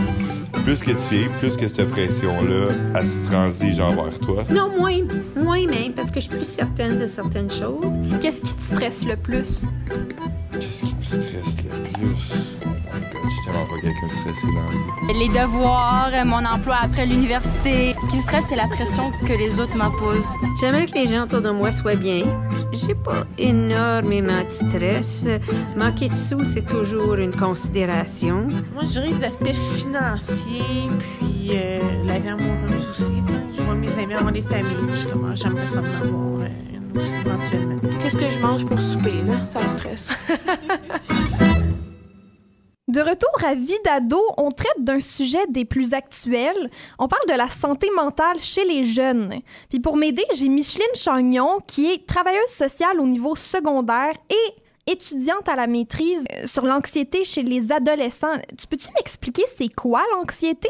[0.64, 4.42] Plus que tu es, plus que cette pression-là, elle se transige envers toi.
[4.50, 4.98] Non, moins,
[5.36, 7.94] moins même, parce que je suis plus certaine de certaines choses.
[8.20, 9.66] Qu'est-ce qui te stresse le plus?
[10.60, 12.32] Qu'est-ce qui me stresse le plus?
[12.64, 15.18] Oh my god, je suis tellement pas quelqu'un de stressé dans la vie.
[15.18, 17.94] Les devoirs, euh, mon emploi après l'université.
[18.02, 20.32] Ce qui me stresse, c'est la pression que les autres m'imposent.
[20.60, 22.24] J'aimerais que les gens autour de moi soient bien.
[22.72, 25.26] J'ai pas énormément de stress.
[25.76, 28.48] Manquer de sous, c'est toujours une considération.
[28.74, 30.88] Moi, je dirais les aspects financiers,
[31.18, 33.04] puis euh, la vie amoureuse aussi.
[33.28, 33.42] hein.
[33.56, 34.66] Je vois mes amis avoir des familles.
[35.34, 36.48] J'aimerais ça en avoir euh,
[38.64, 39.22] pour souper?
[39.52, 40.10] Ça me stresse.
[42.88, 46.70] De retour à Vie d'ado, on traite d'un sujet des plus actuels.
[47.00, 49.40] On parle de la santé mentale chez les jeunes.
[49.68, 54.54] Puis pour m'aider, j'ai Micheline Chagnon, qui est travailleuse sociale au niveau secondaire et
[54.86, 58.36] étudiante à la maîtrise euh, sur l'anxiété chez les adolescents.
[58.56, 60.68] Tu peux-tu m'expliquer c'est quoi l'anxiété?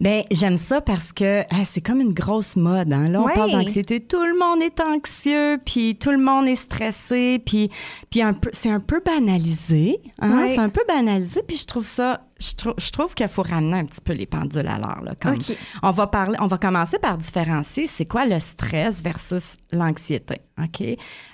[0.00, 2.92] Ben, j'aime ça parce que ah, c'est comme une grosse mode.
[2.92, 3.08] Hein?
[3.08, 3.34] Là, on Ouais.
[3.34, 4.00] parle d'anxiété.
[4.00, 7.70] Tout le monde est anxieux, puis tout le monde est stressé, puis,
[8.10, 10.00] puis un peu, c'est un peu banalisé.
[10.20, 10.40] Hein?
[10.42, 10.48] Ouais.
[10.48, 12.22] C'est un peu banalisé, puis je trouve ça.
[12.40, 15.02] Je, trou- je trouve qu'il faut ramener un petit peu les pendules à l'heure.
[15.04, 15.56] là, comme- OK.
[15.82, 20.40] On va parler, on va commencer par différencier c'est quoi le stress versus l'anxiété.
[20.62, 20.82] OK?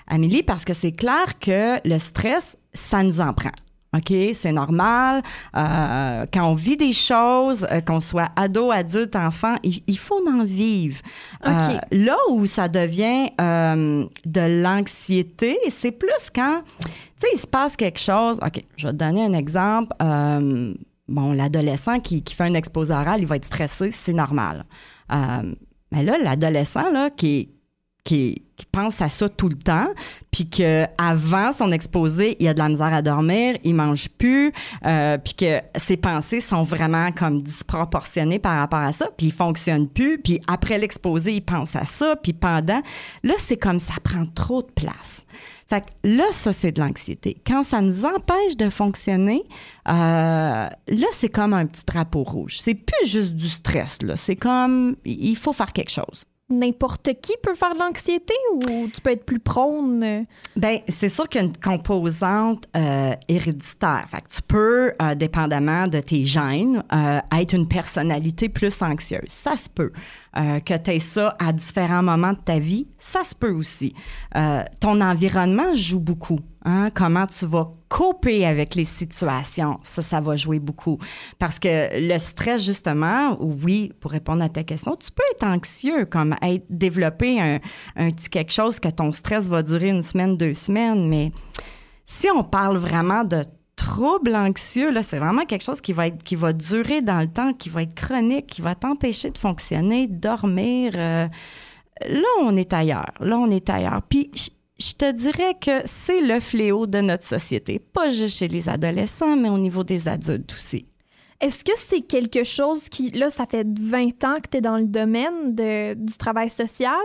[0.07, 3.51] Amélie, parce que c'est clair que le stress, ça nous en prend.
[3.95, 5.23] OK, c'est normal.
[5.55, 10.21] Euh, quand on vit des choses, euh, qu'on soit ado, adulte, enfant, il, il faut
[10.29, 10.99] en vivre.
[11.45, 17.77] Euh, là où ça devient de l'anxiété, c'est plus quand, tu sais, il se passe
[17.77, 18.39] quelque chose.
[18.45, 19.95] OK, je vais te donner un exemple.
[21.07, 24.65] Bon, l'adolescent qui, qui fait un exposé oral, il va être stressé, c'est normal.
[25.11, 25.53] Euh,
[25.91, 27.49] mais là, l'adolescent, là, qui,
[28.03, 29.87] qui, qui pense à ça tout le temps,
[30.31, 34.51] puis qu'avant son exposé, il a de la misère à dormir, il mange plus,
[34.85, 39.33] euh, puis que ses pensées sont vraiment comme disproportionnées par rapport à ça, puis il
[39.33, 42.81] fonctionne plus, puis après l'exposé, il pense à ça, puis pendant,
[43.23, 45.25] là, c'est comme ça prend trop de place.
[45.69, 47.37] Fait que là, ça, c'est de l'anxiété.
[47.45, 49.43] Quand ça nous empêche de fonctionner,
[49.89, 52.57] euh, là, c'est comme un petit drapeau rouge.
[52.59, 54.15] C'est plus juste du stress, là.
[54.15, 56.23] C'est comme, il faut faire quelque chose.
[56.49, 60.25] N'importe qui peut faire de l'anxiété ou tu peux être plus prône?
[60.55, 64.05] Ben, c'est sûr qu'il y a une composante euh, héréditaire.
[64.09, 69.27] Fait que tu peux, euh, dépendamment de tes gènes, euh, être une personnalité plus anxieuse.
[69.27, 69.91] Ça se peut.
[70.35, 73.95] Que tu aies ça à différents moments de ta vie, ça se peut aussi.
[74.79, 76.37] Ton environnement joue beaucoup.
[76.63, 76.91] hein.
[76.93, 80.97] Comment tu vas coper avec les situations, ça, ça va jouer beaucoup.
[81.39, 86.05] Parce que le stress, justement, oui, pour répondre à ta question, tu peux être anxieux,
[86.05, 87.59] comme être, développer un,
[87.95, 91.31] un petit quelque chose que ton stress va durer une semaine, deux semaines, mais
[92.05, 93.43] si on parle vraiment de
[93.75, 97.53] trouble anxieux, là, c'est vraiment quelque chose qui va, qui va durer dans le temps,
[97.53, 100.93] qui va être chronique, qui va t'empêcher de fonctionner, dormir.
[100.95, 101.27] euh,
[102.05, 103.13] là, on est ailleurs.
[103.19, 104.01] Là, on est ailleurs.
[104.09, 104.31] Puis,
[104.79, 107.79] je- te dirais que c'est le fléau de notre société.
[107.79, 110.85] Pas juste chez les adolescents, mais au niveau des adultes aussi.
[111.39, 114.77] Est-ce que c'est quelque chose qui, là, ça fait 20 ans que tu es dans
[114.77, 116.99] le domaine de- du travail social?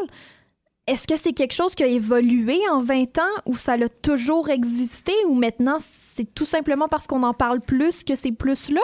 [0.87, 4.49] Est-ce que c'est quelque chose qui a évolué en 20 ans ou ça l'a toujours
[4.49, 5.79] existé ou maintenant
[6.17, 8.81] c'est tout simplement parce qu'on en parle plus que c'est plus là?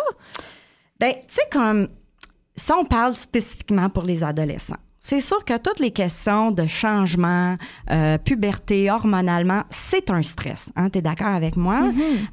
[1.00, 1.88] Ben, tu sais, comme
[2.54, 4.76] si on parle spécifiquement pour les adolescents,
[5.08, 7.56] c'est sûr que toutes les questions de changement,
[7.90, 10.68] euh, puberté, hormonalement, c'est un stress.
[10.76, 11.80] Hein, tu es d'accord avec moi?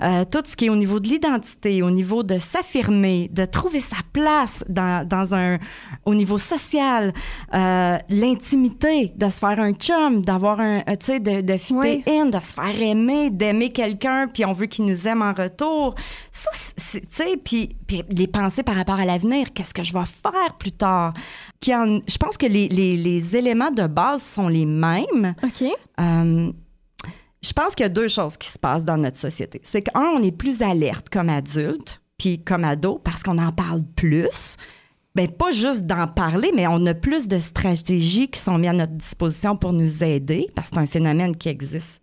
[0.04, 3.80] Euh, tout ce qui est au niveau de l'identité, au niveau de s'affirmer, de trouver
[3.80, 5.58] sa place dans, dans un,
[6.06, 7.14] au niveau social,
[7.54, 12.26] euh, l'intimité, de se faire un chum, d'avoir un, tu sais, de, de fitter in,
[12.26, 15.96] de se faire aimer, d'aimer quelqu'un, puis on veut qu'il nous aime en retour.
[16.30, 19.94] Ça, c'est, tu sais, puis, puis les pensées par rapport à l'avenir, qu'est-ce que je
[19.94, 21.14] vais faire plus tard?
[21.70, 25.36] En- je pense que les, les- les éléments de base sont les mêmes.
[25.44, 25.64] OK.
[26.00, 26.52] Euh,
[27.44, 29.60] je pense qu'il y a deux choses qui se passent dans notre société.
[29.64, 33.84] C'est qu'un, on est plus alerte comme adulte, puis comme ado, parce qu'on en parle
[33.96, 34.58] plus.
[35.14, 38.74] Ben, pas juste d'en parler, mais on a plus de stratégies qui sont mises à
[38.74, 42.02] notre disposition pour nous aider, parce que c'est un phénomène qui existe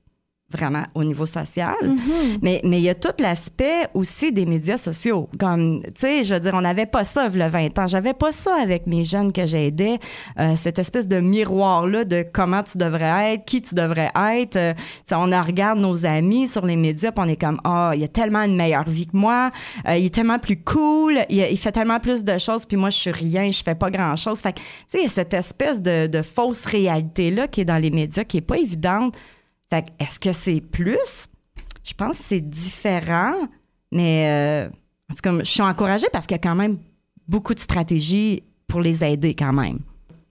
[0.53, 1.75] vraiment au niveau social.
[1.83, 2.38] Mm-hmm.
[2.43, 5.29] Mais mais il y a tout l'aspect aussi des médias sociaux.
[5.38, 7.87] Comme, tu sais, je veux dire, on n'avait pas ça a 20 ans.
[7.87, 9.99] J'avais pas ça avec mes jeunes que j'aidais.
[10.38, 14.57] Euh, cette espèce de miroir-là de comment tu devrais être, qui tu devrais être.
[14.57, 17.93] Euh, tu sais, on regarde nos amis sur les médias, puis on est comme, ah,
[17.95, 19.51] il a tellement une meilleure vie que moi.
[19.88, 21.19] Euh, il est tellement plus cool.
[21.29, 23.91] Il, il fait tellement plus de choses, puis moi, je suis rien, je fais pas
[23.91, 24.41] grand-chose.
[24.41, 27.65] Fait que, tu sais, il y a cette espèce de, de fausse réalité-là qui est
[27.65, 29.15] dans les médias, qui est pas évidente.
[29.72, 31.28] Fait est-ce que c'est plus?
[31.82, 33.48] Je pense que c'est différent,
[33.90, 34.68] mais euh,
[35.11, 36.76] en tout cas, je suis encouragée parce qu'il y a quand même
[37.26, 39.78] beaucoup de stratégies pour les aider quand même.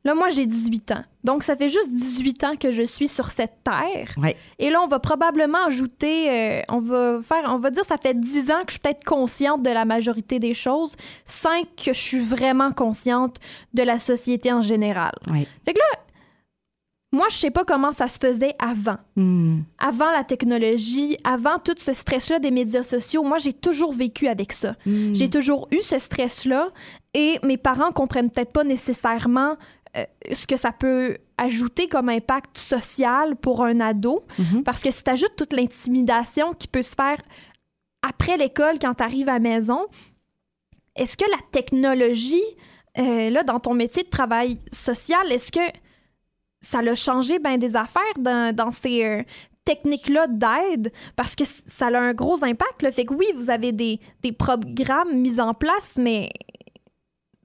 [0.03, 1.03] Là, moi, j'ai 18 ans.
[1.23, 4.13] Donc, ça fait juste 18 ans que je suis sur cette terre.
[4.17, 4.35] Ouais.
[4.59, 8.19] Et là, on va probablement ajouter, euh, on va faire, on va dire, ça fait
[8.19, 11.99] 10 ans que je suis peut-être consciente de la majorité des choses, 5 que je
[11.99, 13.37] suis vraiment consciente
[13.73, 15.13] de la société en général.
[15.27, 15.47] Ouais.
[15.65, 15.99] Fait que là,
[17.13, 18.97] moi, je sais pas comment ça se faisait avant.
[19.17, 19.59] Hmm.
[19.77, 24.53] Avant la technologie, avant tout ce stress-là des médias sociaux, moi, j'ai toujours vécu avec
[24.53, 24.75] ça.
[24.85, 25.13] Hmm.
[25.13, 26.69] J'ai toujours eu ce stress-là
[27.13, 29.57] et mes parents comprennent peut-être pas nécessairement
[29.97, 34.23] euh, ce que ça peut ajouter comme impact social pour un ado.
[34.37, 34.63] Mhm.
[34.63, 37.17] Parce que si tu ajoutes toute l'intimidation qui peut se faire
[38.01, 39.85] après l'école quand tu arrives à la maison,
[40.95, 42.43] est-ce que la technologie,
[42.99, 45.59] euh, là, dans ton métier de travail social, est-ce que
[46.61, 49.23] ça l'a changé ben des affaires dans, ces euh,
[49.65, 50.91] techniques-là d'aide?
[51.15, 52.83] Parce que ça a un gros impact.
[52.83, 52.91] Là.
[52.91, 56.29] Fait que oui, vous avez des, des programmes mis en place, mais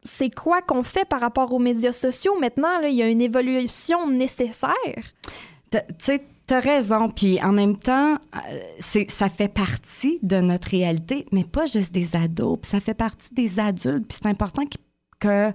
[0.07, 2.81] c'est quoi qu'on fait par rapport aux médias sociaux maintenant?
[2.83, 4.73] Il y a une évolution nécessaire.
[5.71, 7.09] Tu sais, t'as raison.
[7.11, 11.93] Puis en même temps, euh, c'est, ça fait partie de notre réalité, mais pas juste
[11.93, 12.59] des ados.
[12.63, 14.07] Puis ça fait partie des adultes.
[14.09, 14.63] Puis c'est important
[15.19, 15.53] que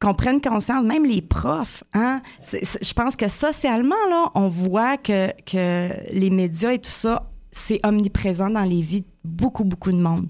[0.00, 1.82] qu'on prenne conscience, même les profs.
[1.92, 2.22] Hein?
[2.52, 7.28] Je pense que socialement, là, on voit que, que les médias et tout ça
[7.58, 10.28] c'est omniprésent dans les vies de beaucoup, beaucoup de monde.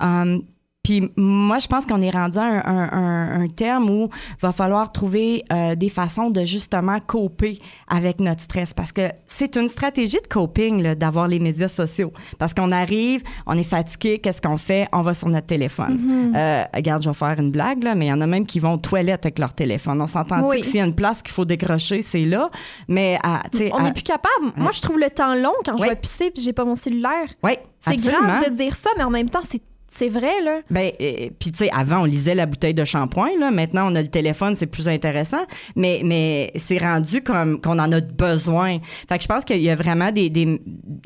[0.00, 0.42] Um,
[0.86, 4.40] puis moi, je pense qu'on est rendu à un, un, un, un, terme où il
[4.40, 7.58] va falloir trouver euh, des façons de justement coper
[7.88, 12.12] avec notre stress parce que c'est une stratégie de coping d'avoir les médias sociaux.
[12.38, 14.86] Parce qu'on arrive, on est fatigué, qu'est-ce qu'on fait?
[14.92, 15.96] On va sur notre téléphone.
[15.98, 16.36] Mm-hmm.
[16.36, 18.60] euh, regarde, je vais faire une blague, là, mais il y en a même qui
[18.60, 20.00] vont aux toilettes avec leur téléphone.
[20.00, 20.60] On s'entend Oui.
[20.60, 22.48] que s'il y a une place qu'il faut décrocher, c'est là?
[22.86, 24.52] Mais à, sais, On à- n'est plus capable.
[24.54, 27.26] Moi, je trouve le temps long quand je vais pisser puis j'ai pas mon cellulaire.
[27.42, 29.62] Oui, C'est grave de dire ça, mais en même temps, c'est
[29.96, 30.60] c'est vrai, là.
[30.70, 33.50] Ben, euh, puis tu sais, avant, on lisait la bouteille de shampoing, là.
[33.50, 35.44] Maintenant, on a le téléphone, c'est plus intéressant.
[35.74, 38.78] Mais, mais c'est rendu comme qu'on en a besoin.
[39.08, 40.30] Fait que je pense qu'il y a vraiment des,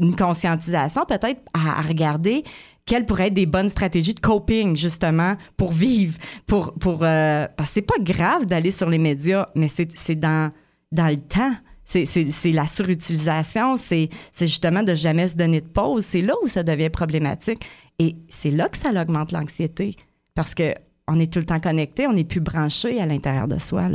[0.01, 2.43] une conscientisation, peut-être, à, regarder
[2.87, 6.19] quelles pourraient être des bonnes stratégies de coping, justement, pour vivre.
[6.47, 10.51] Pour, pour, euh, parce que c'est pas grave d'aller sur les médias, mais c'est dans,
[10.91, 11.53] dans le temps.
[11.85, 14.09] C'est- la surutilisation, c'est
[14.41, 16.05] justement de jamais se donner de pause.
[16.05, 17.61] C'est là où ça devient problématique.
[18.01, 19.95] Et c'est là que ça augmente l'anxiété.
[20.35, 20.75] Parce que
[21.07, 23.89] on est tout le temps connecté, on n'est plus branché à l'intérieur de soi.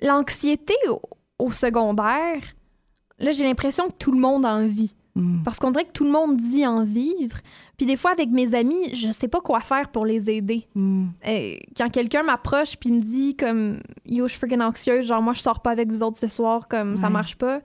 [0.00, 1.00] L'anxiété au,
[1.38, 2.40] au secondaire,
[3.18, 4.94] là, j'ai l'impression que tout le monde en vit.
[5.16, 5.42] Mm.
[5.42, 7.38] Parce qu'on dirait que tout le monde dit en vivre.
[7.76, 10.66] Puis des fois, avec mes amis, je sais pas quoi faire pour les aider.
[10.76, 11.06] Mm.
[11.26, 15.32] Euh, quand quelqu'un m'approche puis me dit comme yo je suis freaking anxieuse genre moi
[15.32, 17.12] je sors pas avec vous autres ce soir comme ça Ouais.
[17.12, 17.60] marche pas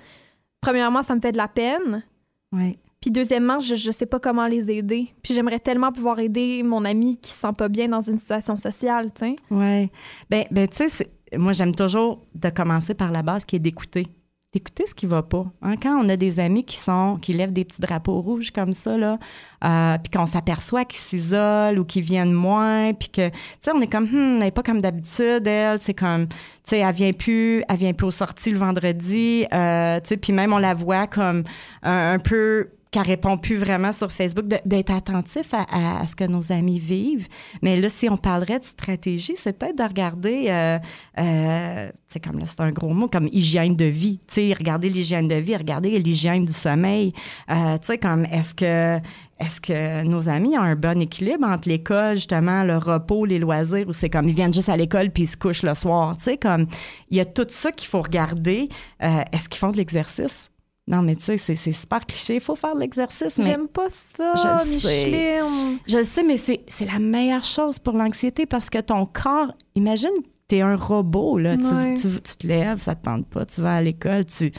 [0.62, 2.04] premièrement ça me fait de la peine
[2.52, 2.78] Ouais.
[3.04, 6.86] Puis deuxièmement je, je sais pas comment les aider puis j'aimerais tellement pouvoir aider mon
[6.86, 9.90] ami qui se sent pas bien dans une situation sociale tu sais Ouais.
[10.30, 14.08] Ben, ben tu sais, moi, j'aime toujours de commencer par la base qui est d'écouter.
[14.54, 15.48] D'écouter ce qui va pas.
[15.64, 18.72] Hein, Quand on a des amis qui sont qui lèvent des petits drapeaux rouges comme
[18.72, 19.18] ça, là,
[19.66, 23.82] euh, puis qu'on s'aperçoit qu'ils s'isolent ou qu'ils viennent moins, puis que, tu sais, on
[23.82, 26.36] est comme, Hum, elle n'est pas comme d'habitude, elle, c'est comme, tu
[26.66, 30.34] sais, elle vient plus, elle vient plus aux sorties le vendredi, euh, tu sais, puis
[30.34, 31.44] même on la voit comme
[31.82, 36.80] un peu qu'elle répond plus vraiment sur Facebook, d'être attentif à, ce que nos amis
[36.80, 37.28] vivent.
[37.62, 40.80] Mais là, si on parlerait de stratégie, c'est peut-être de regarder, euh,
[41.20, 44.20] euh, sais, comme là, c'est un gros mot, comme hygiène de vie.
[44.28, 47.14] Tu sais, regarder l'hygiène de vie, regarder l'hygiène du sommeil.
[47.50, 49.04] Euh, tu sais, comme est-ce que,
[49.40, 53.88] est-ce que nos amis ont un bon équilibre entre l'école, justement, le repos, les loisirs,
[53.88, 56.16] ou c'est comme ils viennent juste à l'école puis ils se couchent le soir?
[56.18, 56.68] Tu sais, comme
[57.10, 58.70] il y a tout ça qu'il faut regarder.
[59.02, 60.53] Euh, est-ce qu'ils font de l'exercice?
[60.86, 62.36] Non, mais tu sais, c'est, super cliché.
[62.36, 63.38] Il faut faire l'exercice.
[63.38, 65.06] mais- j'aime pas ça je sais.
[65.06, 70.12] Micheline Je sais, mais c'est, la meilleure chose pour l'anxiété parce que ton corps, imagine,
[70.48, 71.56] t'es un robot, là.
[71.56, 72.02] Tu-.
[72.02, 74.52] Tu, tu te lèves, ça te tente pas, tu vas à l'école, tu,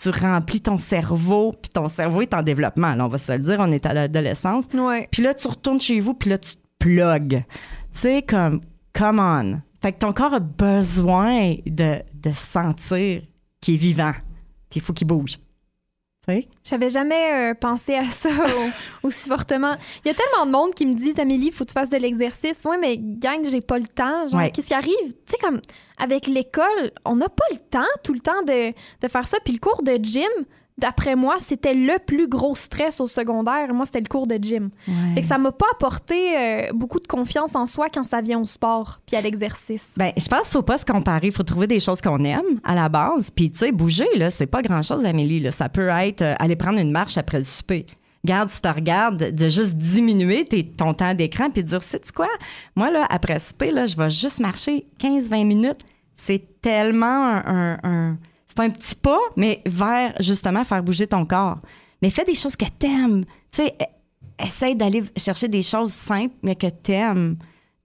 [0.00, 2.94] tu remplis ton cerveau, puis ton cerveau est en développement.
[2.94, 4.66] Là, on va se le dire, on est à l'adolescence.
[4.74, 5.08] Ouais.
[5.10, 7.44] Puis là, tu retournes chez vous, puis là, tu te plugues.
[7.92, 8.60] Tu sais, comme,
[8.92, 9.60] come on.
[9.82, 13.22] Fait que ton corps a besoin de, de sentir
[13.60, 14.12] qu'il est vivant,
[14.70, 15.38] puis il faut qu'il bouge.
[16.64, 18.28] J'avais jamais euh, pensé à ça
[19.02, 19.74] au- aussi fortement.
[20.04, 21.96] Il y a tellement de monde qui me disent Amélie, faut que tu fasses de
[21.96, 22.62] l'exercice.
[22.64, 24.28] Ouais, mais gang, j'ai pas le temps.
[24.28, 24.50] Genre, Ouais.
[24.52, 24.94] qu'est-ce qui arrive?
[25.26, 25.60] Tu sais, comme
[25.98, 29.38] avec l'école, on n'a pas le temps tout le temps de, de faire ça.
[29.44, 30.28] Puis le cours de gym,
[30.78, 33.72] d'après moi, c'était le plus gros stress au secondaire.
[33.74, 34.70] Moi, c'était le cours de gym.
[35.14, 38.40] Fait que ça m'a pas apporté euh, beaucoup de confiance en soi quand ça vient
[38.40, 39.92] au sport puis à l'exercice.
[39.96, 41.28] Ben, je pense qu'il faut pas se comparer.
[41.28, 43.30] Il faut trouver des choses qu'on aime à la base.
[43.30, 45.40] Puis, tu sais, bouger, là, c'est pas grand-chose, Amélie.
[45.40, 45.50] Là.
[45.52, 47.86] Ça peut être euh, aller prendre une marche après le souper.
[48.24, 52.12] Garde, si tu regardes, de juste diminuer tes- ton temps d'écran puis de dire, sais-tu
[52.12, 52.28] quoi?
[52.76, 55.80] Moi, là, après le souper, là, je vais juste marcher 15-20 minutes.
[56.14, 57.42] C'est tellement un...
[57.46, 58.18] un- un-
[58.54, 61.58] c'est un petit pas, mais vers, justement, faire bouger ton corps.
[62.02, 63.24] Mais fais des choses que t'aimes.
[63.50, 67.36] Tu sais, e- essaye d'aller chercher des choses simples, mais que t'aimes.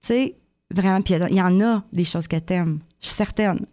[0.02, 0.36] Tu sais,
[0.74, 1.00] vraiment.
[1.00, 2.80] Puis il y en a des choses que t'aimes.
[3.00, 3.64] Je suis certaine.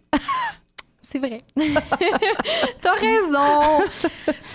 [1.16, 1.38] C'est vrai.
[2.80, 3.84] T'as raison.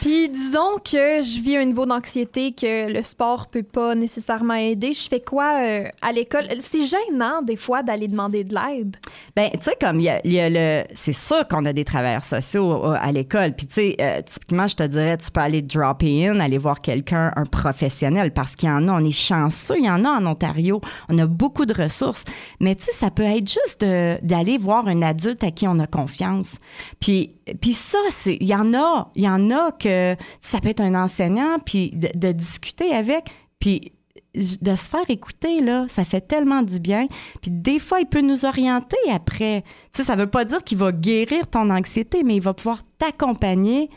[0.01, 4.93] Puis disons que je vis un niveau d'anxiété que le sport peut pas nécessairement aider.
[4.93, 6.45] Je fais quoi euh, à l'école?
[6.59, 8.97] C'est gênant des fois d'aller demander de l'aide.
[9.35, 10.83] Ben, tu sais, comme il y a, le.
[10.93, 13.53] C'est sûr qu'on a des travailleurs sociaux euh, à l'école.
[13.53, 16.81] Puis, tu sais, euh, typiquement, je te dirais, tu peux aller drop in, aller voir
[16.81, 20.09] quelqu'un, un professionnel, parce qu'il y en a, on est chanceux, il y en a
[20.09, 20.81] en Ontario.
[21.09, 22.23] On a beaucoup de ressources.
[22.59, 25.87] Mais, tu sais, ça peut être juste d'aller voir un adulte à qui on a
[25.87, 26.50] confiance.
[26.99, 27.35] Puis,
[27.73, 27.97] ça.
[28.25, 31.91] Il y en a, il y en a que ça peut être un enseignant, puis
[31.91, 33.25] de, de discuter avec.
[33.59, 33.93] Puis
[34.33, 37.07] de se faire écouter, là, ça fait tellement du bien.
[37.41, 39.63] Puis des fois, il peut nous orienter après.
[39.91, 42.81] Tu sais, ça veut pas dire qu'il va guérir ton anxiété, mais il va pouvoir
[42.97, 43.89] t'accompagner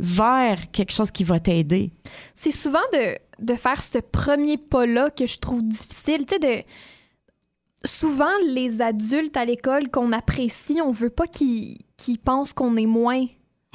[0.00, 1.92] vers quelque chose qui va t'aider.
[2.34, 6.24] C'est souvent de, de faire ce premier pas-là que je trouve difficile.
[6.26, 6.62] Tu sais, de.
[7.84, 12.86] Souvent, les adultes à l'école qu'on apprécie, on veut pas qu'ils qu'ils pensent qu'on est
[12.86, 13.24] moins.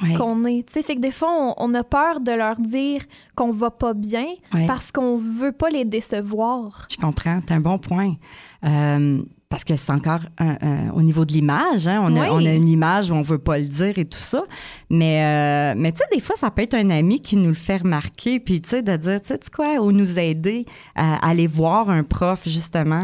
[0.00, 0.14] Ouais.
[0.14, 0.64] qu'on est.
[0.68, 3.02] Tu sais, fait que des fois, on, on a peur de leur dire
[3.34, 4.64] qu'on va pas bien Ouais.
[4.68, 6.86] parce qu'on veut pas les décevoir.
[6.88, 8.14] Je comprends, c'est un bon point.
[8.64, 12.28] Euh, parce que c'est encore un- un- au niveau de l'image, hein, on, a, Oui.
[12.30, 14.44] on a une image où on veut pas le dire et tout ça.
[14.88, 17.54] Mais, euh, mais tu sais, des fois, ça peut être un ami qui nous le
[17.54, 20.64] fait remarquer, puis tu sais, de dire, tu sais quoi, ou nous aider
[20.94, 23.02] à aller voir un prof, justement.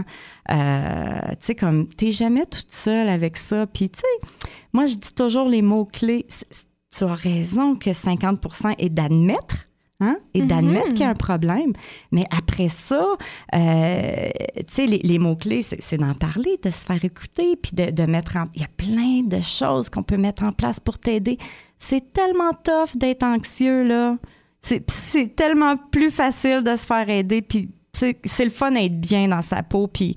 [0.53, 3.67] Euh, tu sais, comme, t'es jamais toute seule avec ça.
[3.67, 4.29] Puis tu sais,
[4.75, 6.27] moi, je dis toujours les mots-clés.
[6.97, 9.69] Tu as raison que 50% est d'admettre.
[10.01, 10.17] Hein?
[10.35, 10.93] Et d'admettre Mhm.
[10.93, 11.73] qu'il y a un problème.
[12.11, 13.07] Mais après ça,
[13.55, 17.91] euh, tu sais, les, les mots-clés, c'est d'en parler, de se faire écouter, puis de,
[17.93, 18.45] de mettre en...
[18.55, 21.39] Il y a plein de choses qu'on peut mettre en place pour t'aider.
[21.79, 24.19] C'est tellement tough d'être anxieux, là.
[24.61, 29.43] C'est tellement plus facile de se faire aider, puis c'est le fun d'être bien dans
[29.43, 29.87] sa peau.
[29.87, 30.17] Puis,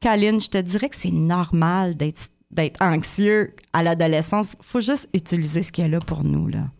[0.00, 4.56] Caline, je te dirais que c'est normal d'être d'être anxieux à l'adolescence.
[4.60, 6.70] faut juste utiliser ce qu'il y a là pour nous, là.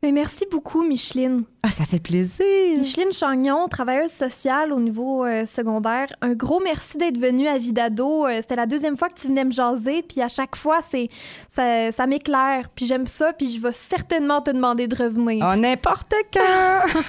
[0.00, 1.42] Mais merci beaucoup, Micheline.
[1.64, 2.44] Ah, ça fait plaisir.
[2.76, 6.06] Micheline Chagnon, travailleuse sociale au niveau euh, secondaire.
[6.20, 8.24] Un gros merci d'être venue à Vidado.
[8.24, 11.08] Euh, C'était la deuxième fois que tu venais me jaser, puis à chaque fois, c'est
[11.48, 12.68] ça, ça m'éclaire.
[12.76, 15.44] Puis j'aime ça, puis je vais certainement te demander de revenir.
[15.44, 17.00] Oh, n'importe quand!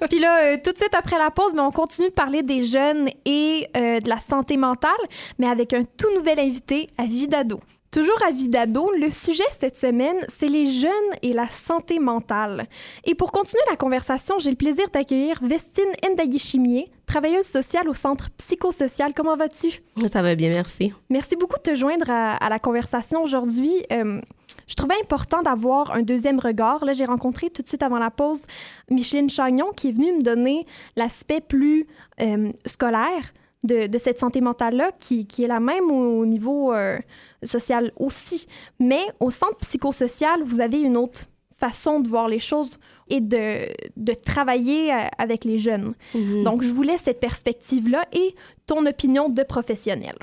[0.08, 2.62] puis là, euh, tout de suite après la pause, mais on continue de parler des
[2.64, 4.92] jeunes et de la santé mentale,
[5.38, 7.60] mais avec un tout nouvel invité à Vidado.
[7.90, 10.90] Toujours à Vidado, le sujet cette semaine, c'est les jeunes
[11.22, 12.68] et la santé mentale.
[13.04, 18.30] Et pour continuer la conversation, j'ai le plaisir d'accueillir Vestine Ndayishimier, travailleuse sociale au Centre
[18.38, 19.12] psychosocial.
[19.12, 19.82] Comment vas-tu?
[20.06, 20.92] Ça va bien, merci.
[21.08, 23.74] Merci beaucoup de te joindre à, à la conversation aujourd'hui.
[23.90, 24.20] Euh,
[24.68, 26.84] je trouvais important d'avoir un deuxième regard.
[26.84, 28.42] Là, j'ai rencontré tout de suite avant la pause
[28.88, 30.64] Micheline Chagnon qui est venue me donner
[30.94, 31.88] l'aspect plus
[32.20, 33.32] euh, scolaire
[33.62, 36.98] de, de cette santé mentale-là, qui, qui est la même au, au niveau euh,
[37.42, 38.46] social aussi.
[38.78, 41.22] Mais au centre psychosocial, vous avez une autre
[41.56, 45.94] façon de voir les choses et de, de travailler euh, avec les jeunes.
[46.14, 46.44] Mhm.
[46.44, 48.34] Donc, je voulais cette perspective-là et
[48.66, 50.16] ton opinion de professionnel.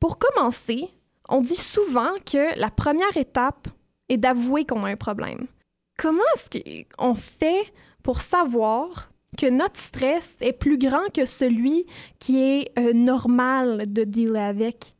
[0.00, 0.88] Pour commencer,
[1.28, 3.68] on dit souvent que la première étape
[4.08, 5.46] est d'avouer qu'on a un problème.
[5.98, 7.72] Comment est-ce qu'on fait
[8.02, 11.86] pour savoir que notre stress est plus grand que celui
[12.18, 14.94] qui est euh, normal de dealer avec?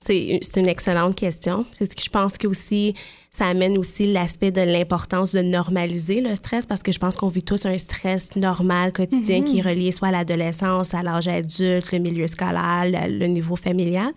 [0.00, 1.66] C'est c'est une excellente question.
[1.78, 2.94] Parce que je pense que aussi,
[3.36, 7.28] ça amène aussi l'aspect de l'importance de normaliser le stress parce que je pense qu'on
[7.28, 9.44] vit tous un stress normal, quotidien, Mhm.
[9.44, 13.56] qui est relié soit à l'adolescence, à l'âge adulte, le milieu scolaire, le, le niveau
[13.56, 14.12] familial.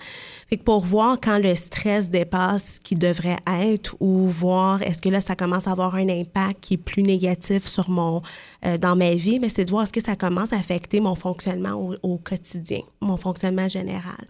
[0.49, 5.01] Fait que pour voir quand le stress dépasse ce qui devrait être ou voir est-ce
[5.01, 8.21] que là, ça commence à avoir un impact qui est plus négatif sur mon,
[8.65, 11.15] euh, dans ma vie, mais c'est de voir est-ce que ça commence à affecter mon
[11.15, 14.25] fonctionnement au, au quotidien, mon fonctionnement général.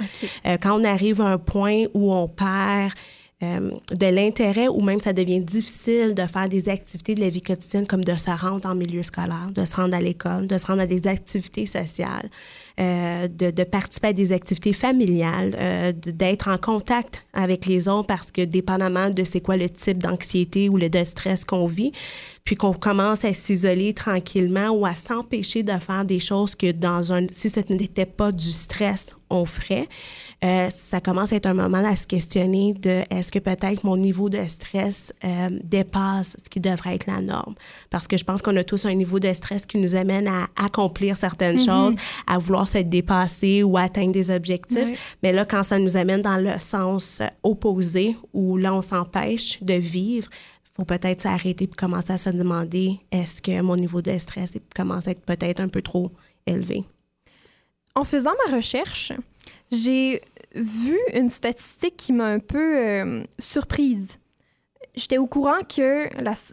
[0.45, 2.91] Euh, quand on arrive à un point où on perd
[3.41, 7.41] euh, de l'intérêt ou même ça devient difficile de faire des activités de la vie
[7.41, 10.65] quotidienne comme de se rendre en milieu scolaire, de se rendre à l'école, de se
[10.65, 12.29] rendre à des activités sociales,
[12.81, 18.07] euh, de, de participer à des activités familiales, euh, d'être en contact avec les autres
[18.07, 21.93] parce que dépendamment de c'est quoi le type d'anxiété ou le de stress qu'on vit,
[22.43, 27.13] puis qu'on commence à s'isoler tranquillement ou à s'empêcher de faire des choses que dans
[27.13, 29.87] un si ce n'était pas du stress on ferait
[30.43, 33.97] euh, ça commence à être un moment à se questionner de est-ce que peut-être mon
[33.97, 37.55] niveau de stress euh, dépasse ce qui devrait être la norme?
[37.89, 40.47] Parce que je pense qu'on a tous un niveau de stress qui nous amène à
[40.55, 41.65] accomplir certaines Mhm.
[41.65, 46.21] choses à vouloir se dépasser ou atteindre des objectifs mais là quand ça nous amène
[46.21, 50.29] dans le sens opposé où là on s'empêche de vivre
[50.75, 55.07] faut peut-être s'arrêter puis commencer à se demander est-ce que mon niveau de stress commence
[55.07, 56.11] à être peut-être un peu trop
[56.45, 56.85] élevé.
[57.95, 59.11] En faisant ma recherche,
[59.71, 60.21] j'ai
[60.55, 64.07] vu une statistique qui m'a un peu euh, surprise.
[64.95, 66.09] J'étais au courant que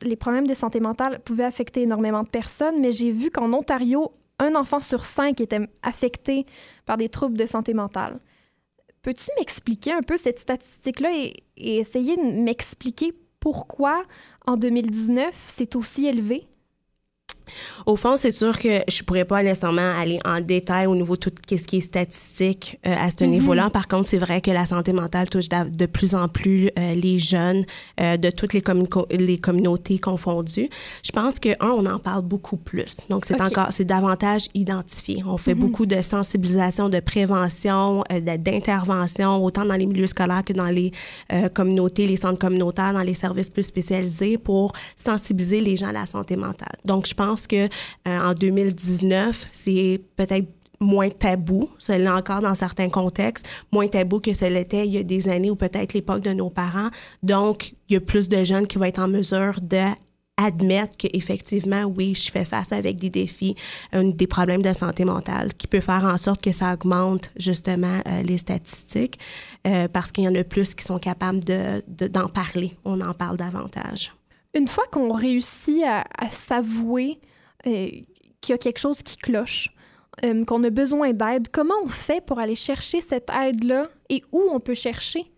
[0.06, 4.12] les problèmes de santé mentale pouvaient affecter énormément de personnes, mais j'ai vu qu'en Ontario,
[4.38, 6.44] un enfant sur cinq était affecté
[6.84, 8.20] par des troubles de santé mentale.
[9.02, 14.04] Peux-tu m'expliquer un peu cette statistique-là et, et essayer de m'expliquer pourquoi
[14.46, 16.46] en 2019 c'est aussi élevé?
[17.86, 21.20] Au fond, c'est sûr que je pourrais pas nécessairement aller en détail au niveau de
[21.20, 23.30] tout ce qui est statistique euh, à ce Mhm.
[23.30, 23.70] niveau-là.
[23.70, 27.18] Par contre, c'est vrai que la santé mentale touche de plus en plus euh, les
[27.18, 27.64] jeunes
[28.00, 28.62] euh, de toutes les,
[29.38, 30.68] communautés confondues.
[31.04, 32.96] Je pense que un, on en parle beaucoup plus.
[33.08, 35.22] Donc, c'est encore, c'est davantage identifié.
[35.26, 35.60] On fait Mhm.
[35.60, 40.92] beaucoup de sensibilisation, de prévention, d'intervention, autant dans les milieux scolaires que dans les
[41.54, 46.06] communautés, les centres communautaires, dans les services plus spécialisés pour sensibiliser les gens à la
[46.06, 46.76] santé mentale.
[46.84, 47.68] Donc, je pense que euh,
[48.06, 50.46] en 2019, c'est peut-être
[50.80, 54.98] moins tabou, c'est là encore dans certains contextes, moins tabou que ce l'était il y
[54.98, 56.90] a des années ou peut-être l'époque de nos parents.
[57.22, 59.84] Donc, il y a plus de jeunes qui vont être en mesure de
[60.38, 63.56] admettre qu'effectivement, oui, je fais face avec des défis,
[63.94, 68.02] euh, des problèmes de santé mentale, qui peut faire en sorte que ça augmente justement
[68.06, 69.18] euh, les statistiques,
[69.94, 72.72] parce qu'il y en a plus qui sont capables de, de- d'en parler.
[72.84, 74.12] On en parle davantage.
[74.56, 77.20] Une fois qu'on réussit à, s'avouer
[77.66, 77.88] euh,
[78.40, 79.68] qu'il y a quelque chose qui cloche,
[80.24, 84.42] euh, qu'on a besoin d'aide, comment on fait pour aller chercher cette aide-là et où
[84.50, 85.30] on peut chercher?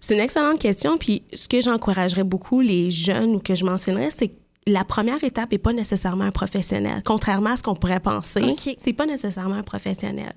[0.00, 0.96] C'est une excellente question.
[0.96, 4.32] Puis ce que j'encouragerais beaucoup les jeunes ou que je mentionnerais, c'est
[4.66, 7.02] la première étape n'est pas nécessairement un professionnel.
[7.04, 10.34] Contrairement à ce qu'on pourrait penser, c'est pas nécessairement un professionnel.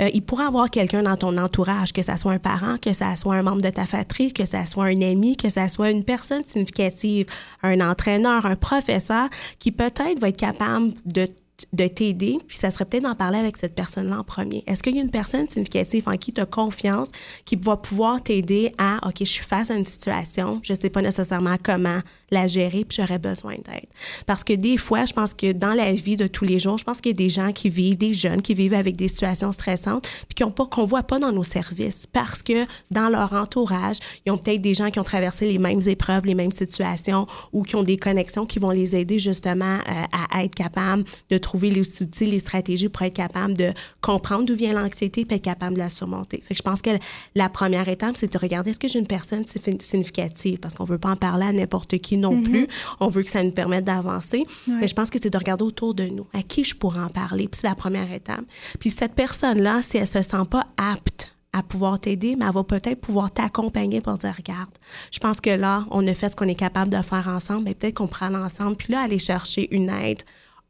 [0.00, 3.14] Euh, il pourrait avoir quelqu'un dans ton entourage, que ça soit un parent, que ça
[3.16, 6.04] soit un membre de ta fratrie, que ça soit un ami, que ça soit une
[6.04, 7.26] personne significative,
[7.62, 11.28] un entraîneur, un professeur, qui peut-être va être capable de
[11.72, 14.62] de t'aider, puis ça serait peut-être d'en parler avec cette personne-là en premier.
[14.66, 17.08] Est-ce qu'il y a une personne significative en qui tu as confiance
[17.44, 20.90] qui va pouvoir t'aider à, OK, je suis face à une situation, je ne sais
[20.90, 22.00] pas nécessairement comment
[22.30, 23.86] la gérer, puis j'aurais besoin d'aide.
[24.26, 26.84] Parce que des fois, je pense que dans la vie de tous les jours, je
[26.84, 29.52] pense qu'il y a des gens qui vivent, des jeunes qui vivent avec des situations
[29.52, 33.98] stressantes, puis qu'on pas, qu'on voit pas dans nos services, parce que dans leur entourage,
[34.24, 37.62] ils ont peut-être des gens qui ont traversé les mêmes épreuves, les mêmes situations, ou
[37.62, 41.70] qui ont des connexions qui vont les aider justement euh, à être capables de trouver
[41.70, 45.74] les outils, les stratégies pour être capable de comprendre d'où vient l'anxiété puis être capable
[45.74, 46.42] de la surmonter.
[46.46, 46.90] Fait je pense que
[47.34, 50.58] la première étape, c'est de regarder est-ce que j'ai une personne signifi- significative?
[50.58, 52.42] Parce qu'on veut pas en parler à n'importe qui non Mhm.
[52.42, 52.68] plus.
[53.00, 54.46] On veut que ça nous permette d'avancer.
[54.68, 54.74] Ouais.
[54.80, 56.26] Mais je pense que c'est de regarder autour de nous.
[56.32, 57.48] À qui je pourrais en parler?
[57.48, 58.44] Puis c'est la première étape.
[58.80, 62.64] Puis cette personne-là, si elle se sent pas apte à pouvoir t'aider, mais elle va
[62.64, 64.68] peut-être pouvoir t'accompagner pour dire, regarde,
[65.10, 67.74] je pense que là, on a fait ce qu'on est capable de faire ensemble, mais
[67.74, 70.22] peut-être qu'on prend l'ensemble, puis là, aller chercher une aide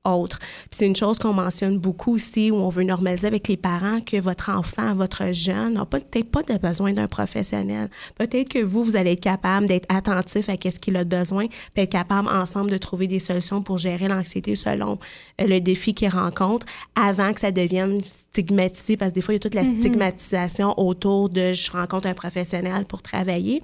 [0.08, 0.38] autre.
[0.70, 4.20] C'est une chose qu'on mentionne beaucoup aussi, où on veut normaliser avec les parents que
[4.20, 7.90] votre enfant, votre jeune n'a peut-être pas de besoin d'un professionnel.
[8.16, 11.82] Peut-être que vous, vous allez être capable d'être attentif à ce qu'il a besoin, puis
[11.84, 14.98] être capable ensemble de trouver des solutions pour gérer l'anxiété selon
[15.40, 19.36] euh, le défi qu'il rencontre, avant que ça devienne stigmatisé, parce que des fois, il
[19.36, 19.78] y a toute la Mhm.
[19.80, 23.62] stigmatisation autour de je rencontre un professionnel pour travailler.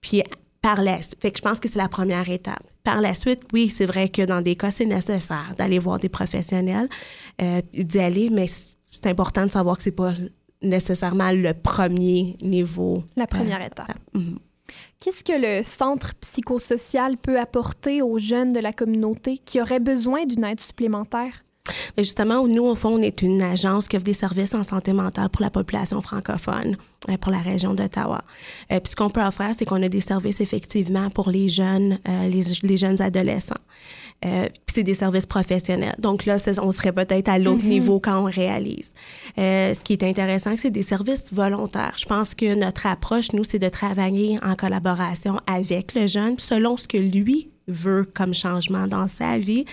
[0.00, 0.22] Puis
[0.66, 2.64] par la suite, fait que je pense que c'est la première étape.
[2.82, 6.08] Par la suite, oui, c'est vrai que dans des cas, c'est nécessaire d'aller voir des
[6.08, 6.88] professionnels,
[7.40, 10.14] euh, d'y aller, mais c'est important de savoir que c'est pas
[10.62, 13.04] nécessairement le premier niveau.
[13.14, 13.96] La première euh, étape.
[14.14, 14.38] Mhm.
[14.98, 20.24] Qu'est-ce que le centre psychosocial peut apporter aux jeunes de la communauté qui auraient besoin
[20.24, 21.44] d'une aide supplémentaire?
[21.96, 24.92] Mais justement, nous, au fond, on est une agence qui offre des services en santé
[24.92, 26.76] mentale pour la population francophone,
[27.08, 28.22] euh, pour la région d'Ottawa.
[28.72, 31.98] Euh, puis ce qu'on peut offrir, c'est qu'on a des services effectivement pour les jeunes,
[32.08, 33.54] euh, les, les jeunes adolescents.
[34.24, 35.94] Euh, puis c'est des services professionnels.
[35.98, 37.68] Donc là, on serait peut-être à l'autre Mhm.
[37.68, 38.94] niveau quand on réalise.
[39.38, 41.94] Euh, ce qui est intéressant, c'est des services volontaires.
[41.98, 46.78] Je pense que notre approche, nous, c'est de travailler en collaboration avec le jeune selon
[46.78, 49.64] ce que lui veut comme changement dans sa vie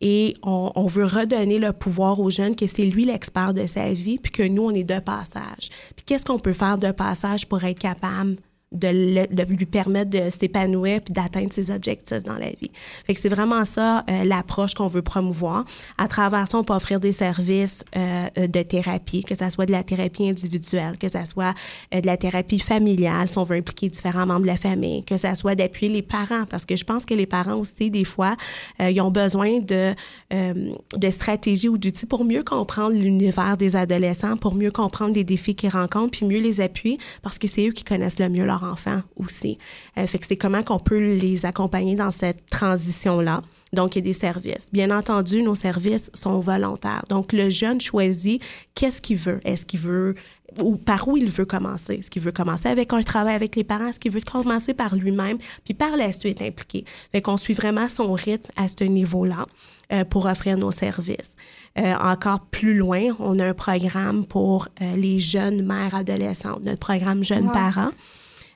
[0.00, 3.92] et on, on veut redonner le pouvoir aux jeunes que c'est lui l'expert de sa
[3.92, 5.70] vie puis que nous on est de passage.
[5.96, 8.36] Puis qu'est-ce qu'on peut faire de passage pour être capable
[8.72, 12.70] de, le- de lui permettre de s'épanouir puis d'atteindre ses objectifs dans la vie.
[13.06, 15.64] Fait que c'est vraiment ça euh, l'approche qu'on veut promouvoir.
[15.98, 19.66] À travers ça, on peut offrir des services euh, euh, de thérapie, que ça soit
[19.66, 21.54] de la thérapie individuelle, que ça soit
[21.94, 25.16] euh, de la thérapie familiale, si on veut impliquer différents membres de la famille, que
[25.16, 28.36] ça soit d'appuyer les parents, parce que je pense que les parents aussi, des fois,
[28.80, 29.94] euh, ils ont besoin de,
[30.30, 35.54] de stratégies ou d'outils pour mieux comprendre l'univers des adolescents, pour mieux comprendre les défis
[35.54, 38.61] qu'ils rencontrent, puis mieux les appuyer, parce que c'est eux qui connaissent le mieux leur
[38.62, 39.58] enfant aussi.
[39.98, 43.42] Euh, fait que c'est comment qu'on peut les accompagner dans cette transition-là.
[43.72, 44.68] Donc, il y a des services.
[44.72, 47.04] Bien entendu, nos services sont volontaires.
[47.08, 48.42] Donc, le jeune choisit
[48.74, 49.40] qu'est-ce qu'il veut.
[49.44, 50.14] Est-ce qu'il veut
[50.60, 51.94] ou par où il veut commencer?
[51.94, 53.88] Est-ce qu'il veut commencer avec un travail avec les parents?
[53.88, 55.38] Est-ce qu'il veut commencer par lui-même?
[55.64, 56.84] Puis par la suite impliquer.
[57.12, 59.46] Fait qu'on suit vraiment son rythme à ce niveau-là
[59.92, 61.36] euh, pour offrir nos services.
[61.78, 66.80] Euh, encore plus loin, on a un programme pour euh, les jeunes mères adolescentes, notre
[66.80, 67.52] programme Jeunes Wow.
[67.52, 67.90] parents.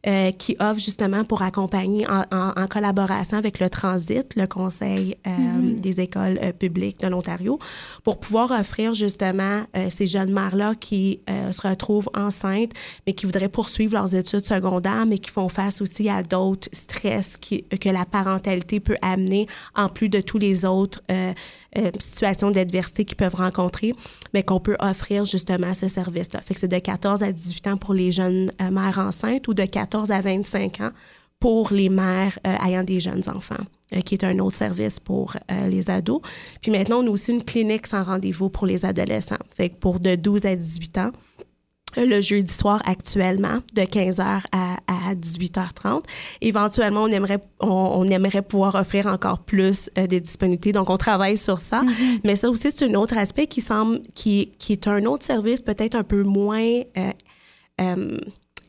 [0.07, 5.17] Euh, qui offre justement pour accompagner en, en- en collaboration avec le Transit, le Conseil
[5.27, 5.81] euh, Mhm.
[5.81, 7.59] des écoles euh, publiques de l'Ontario,
[8.05, 12.73] pour pouvoir offrir justement euh, ces jeunes mères-là qui euh, se retrouvent enceintes,
[13.07, 17.37] mais qui voudraient poursuivre leurs études secondaires, mais qui font face aussi à d'autres stress
[17.37, 21.01] qui, que la parentalité peut amener, en plus de tous les autres
[21.77, 23.93] euh, situations d'adversité qu'ils peuvent rencontrer,
[24.35, 26.41] mais qu'on peut offrir justement ce service-là.
[26.55, 30.11] C'est de 14 à 18 ans pour les jeunes euh, mères enceintes ou de 14
[30.11, 30.91] à 25 ans
[31.39, 33.62] pour les mères euh, ayant des jeunes enfants,
[34.05, 35.37] qui est un autre service pour
[35.68, 36.22] les ados.
[36.62, 39.37] Puis maintenant, on a aussi une clinique sans rendez-vous pour les adolescents.
[39.81, 41.11] Pour de 12 à 18 ans,
[41.97, 46.03] le jeudi soir actuellement de 15h à, à 18h30.
[46.40, 50.72] Éventuellement, on aimerait, on, on aimerait pouvoir offrir encore plus euh, de disponibilités.
[50.72, 51.82] Donc, on travaille sur ça.
[52.24, 55.61] Mais ça aussi, c'est un autre aspect qui semble, qui, qui est un autre service
[55.61, 57.12] peut-être un peu moins euh,
[57.80, 58.18] euh,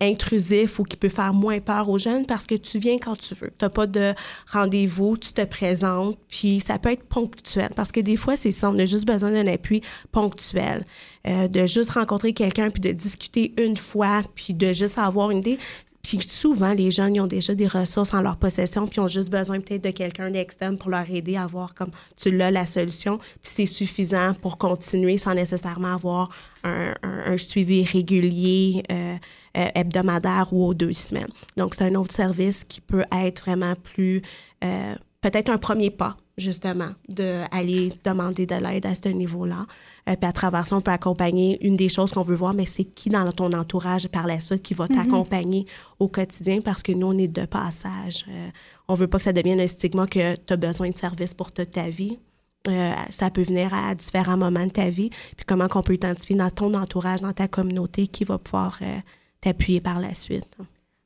[0.02, 3.34] intrusif ou qui peut faire moins peur aux jeunes parce que tu viens quand tu
[3.36, 3.50] veux.
[3.50, 4.14] Tu n'as pas de
[4.52, 8.70] rendez-vous, tu te présentes, puis ça peut être ponctuel parce que des fois, c'est ça,
[8.70, 9.82] on a juste besoin d'un appui
[10.12, 10.84] ponctuel.
[11.28, 15.40] Euh, de juste rencontrer quelqu'un puis de discuter une fois puis de juste avoir une
[15.40, 15.58] idée.
[16.04, 19.60] Puis souvent, les jeunes, ont déjà des ressources en leur possession, puis ont juste besoin
[19.60, 23.18] peut-être de quelqu'un d'externe pour leur aider à voir comme tu l'as la solution.
[23.18, 26.30] Puis c'est suffisant pour continuer sans nécessairement avoir
[26.64, 29.16] un suivi régulier, euh,
[29.58, 31.32] euh, hebdomadaire ou aux deux semaines.
[31.56, 34.22] Donc, c'est un autre service qui peut être vraiment plus,
[34.64, 39.66] euh, peut-être un premier pas, justement, d'aller demander de l'aide à ce niveau-là.
[40.08, 41.58] Euh, puis à travers ça, on peut accompagner.
[41.66, 44.64] Une des choses qu'on veut voir, mais c'est qui dans ton entourage par la suite
[44.64, 44.96] qui va Mhm.
[44.96, 45.66] t'accompagner
[46.00, 46.62] au quotidien?
[46.62, 48.26] Parce que nous, on est de passage.
[48.30, 48.48] Euh,
[48.88, 51.52] on veut pas que ça devienne un stigma que tu as besoin de services pour
[51.52, 52.20] toute ta vie.
[52.70, 55.10] Euh, ça peut venir à différents moments de ta vie.
[55.10, 58.98] Puis comment qu'on peut identifier dans ton entourage, dans ta communauté, qui va pouvoir euh,
[59.42, 60.58] t'appuyer par la suite.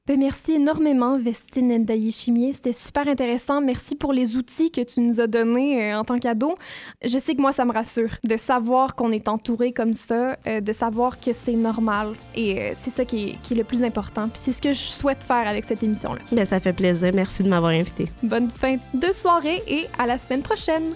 [0.07, 2.53] Ben, merci énormément, Vestine Ndaye-Chimier.
[2.53, 3.61] C'était super intéressant.
[3.61, 6.55] Merci pour les outils que tu nous as donnés euh, en tant qu'ado.
[7.05, 10.59] Je sais que moi, ça me rassure de savoir qu'on est entouré comme ça, euh,
[10.59, 12.13] de savoir que c'est normal.
[12.33, 14.27] Et euh, c'est ça qui est, qui est le plus important.
[14.27, 16.21] Puis c'est ce que je souhaite faire avec cette émission-là.
[16.31, 17.11] Ben, ça fait plaisir.
[17.13, 18.07] Merci de m'avoir invité.
[18.23, 20.95] Bonne fin de soirée et à la semaine prochaine.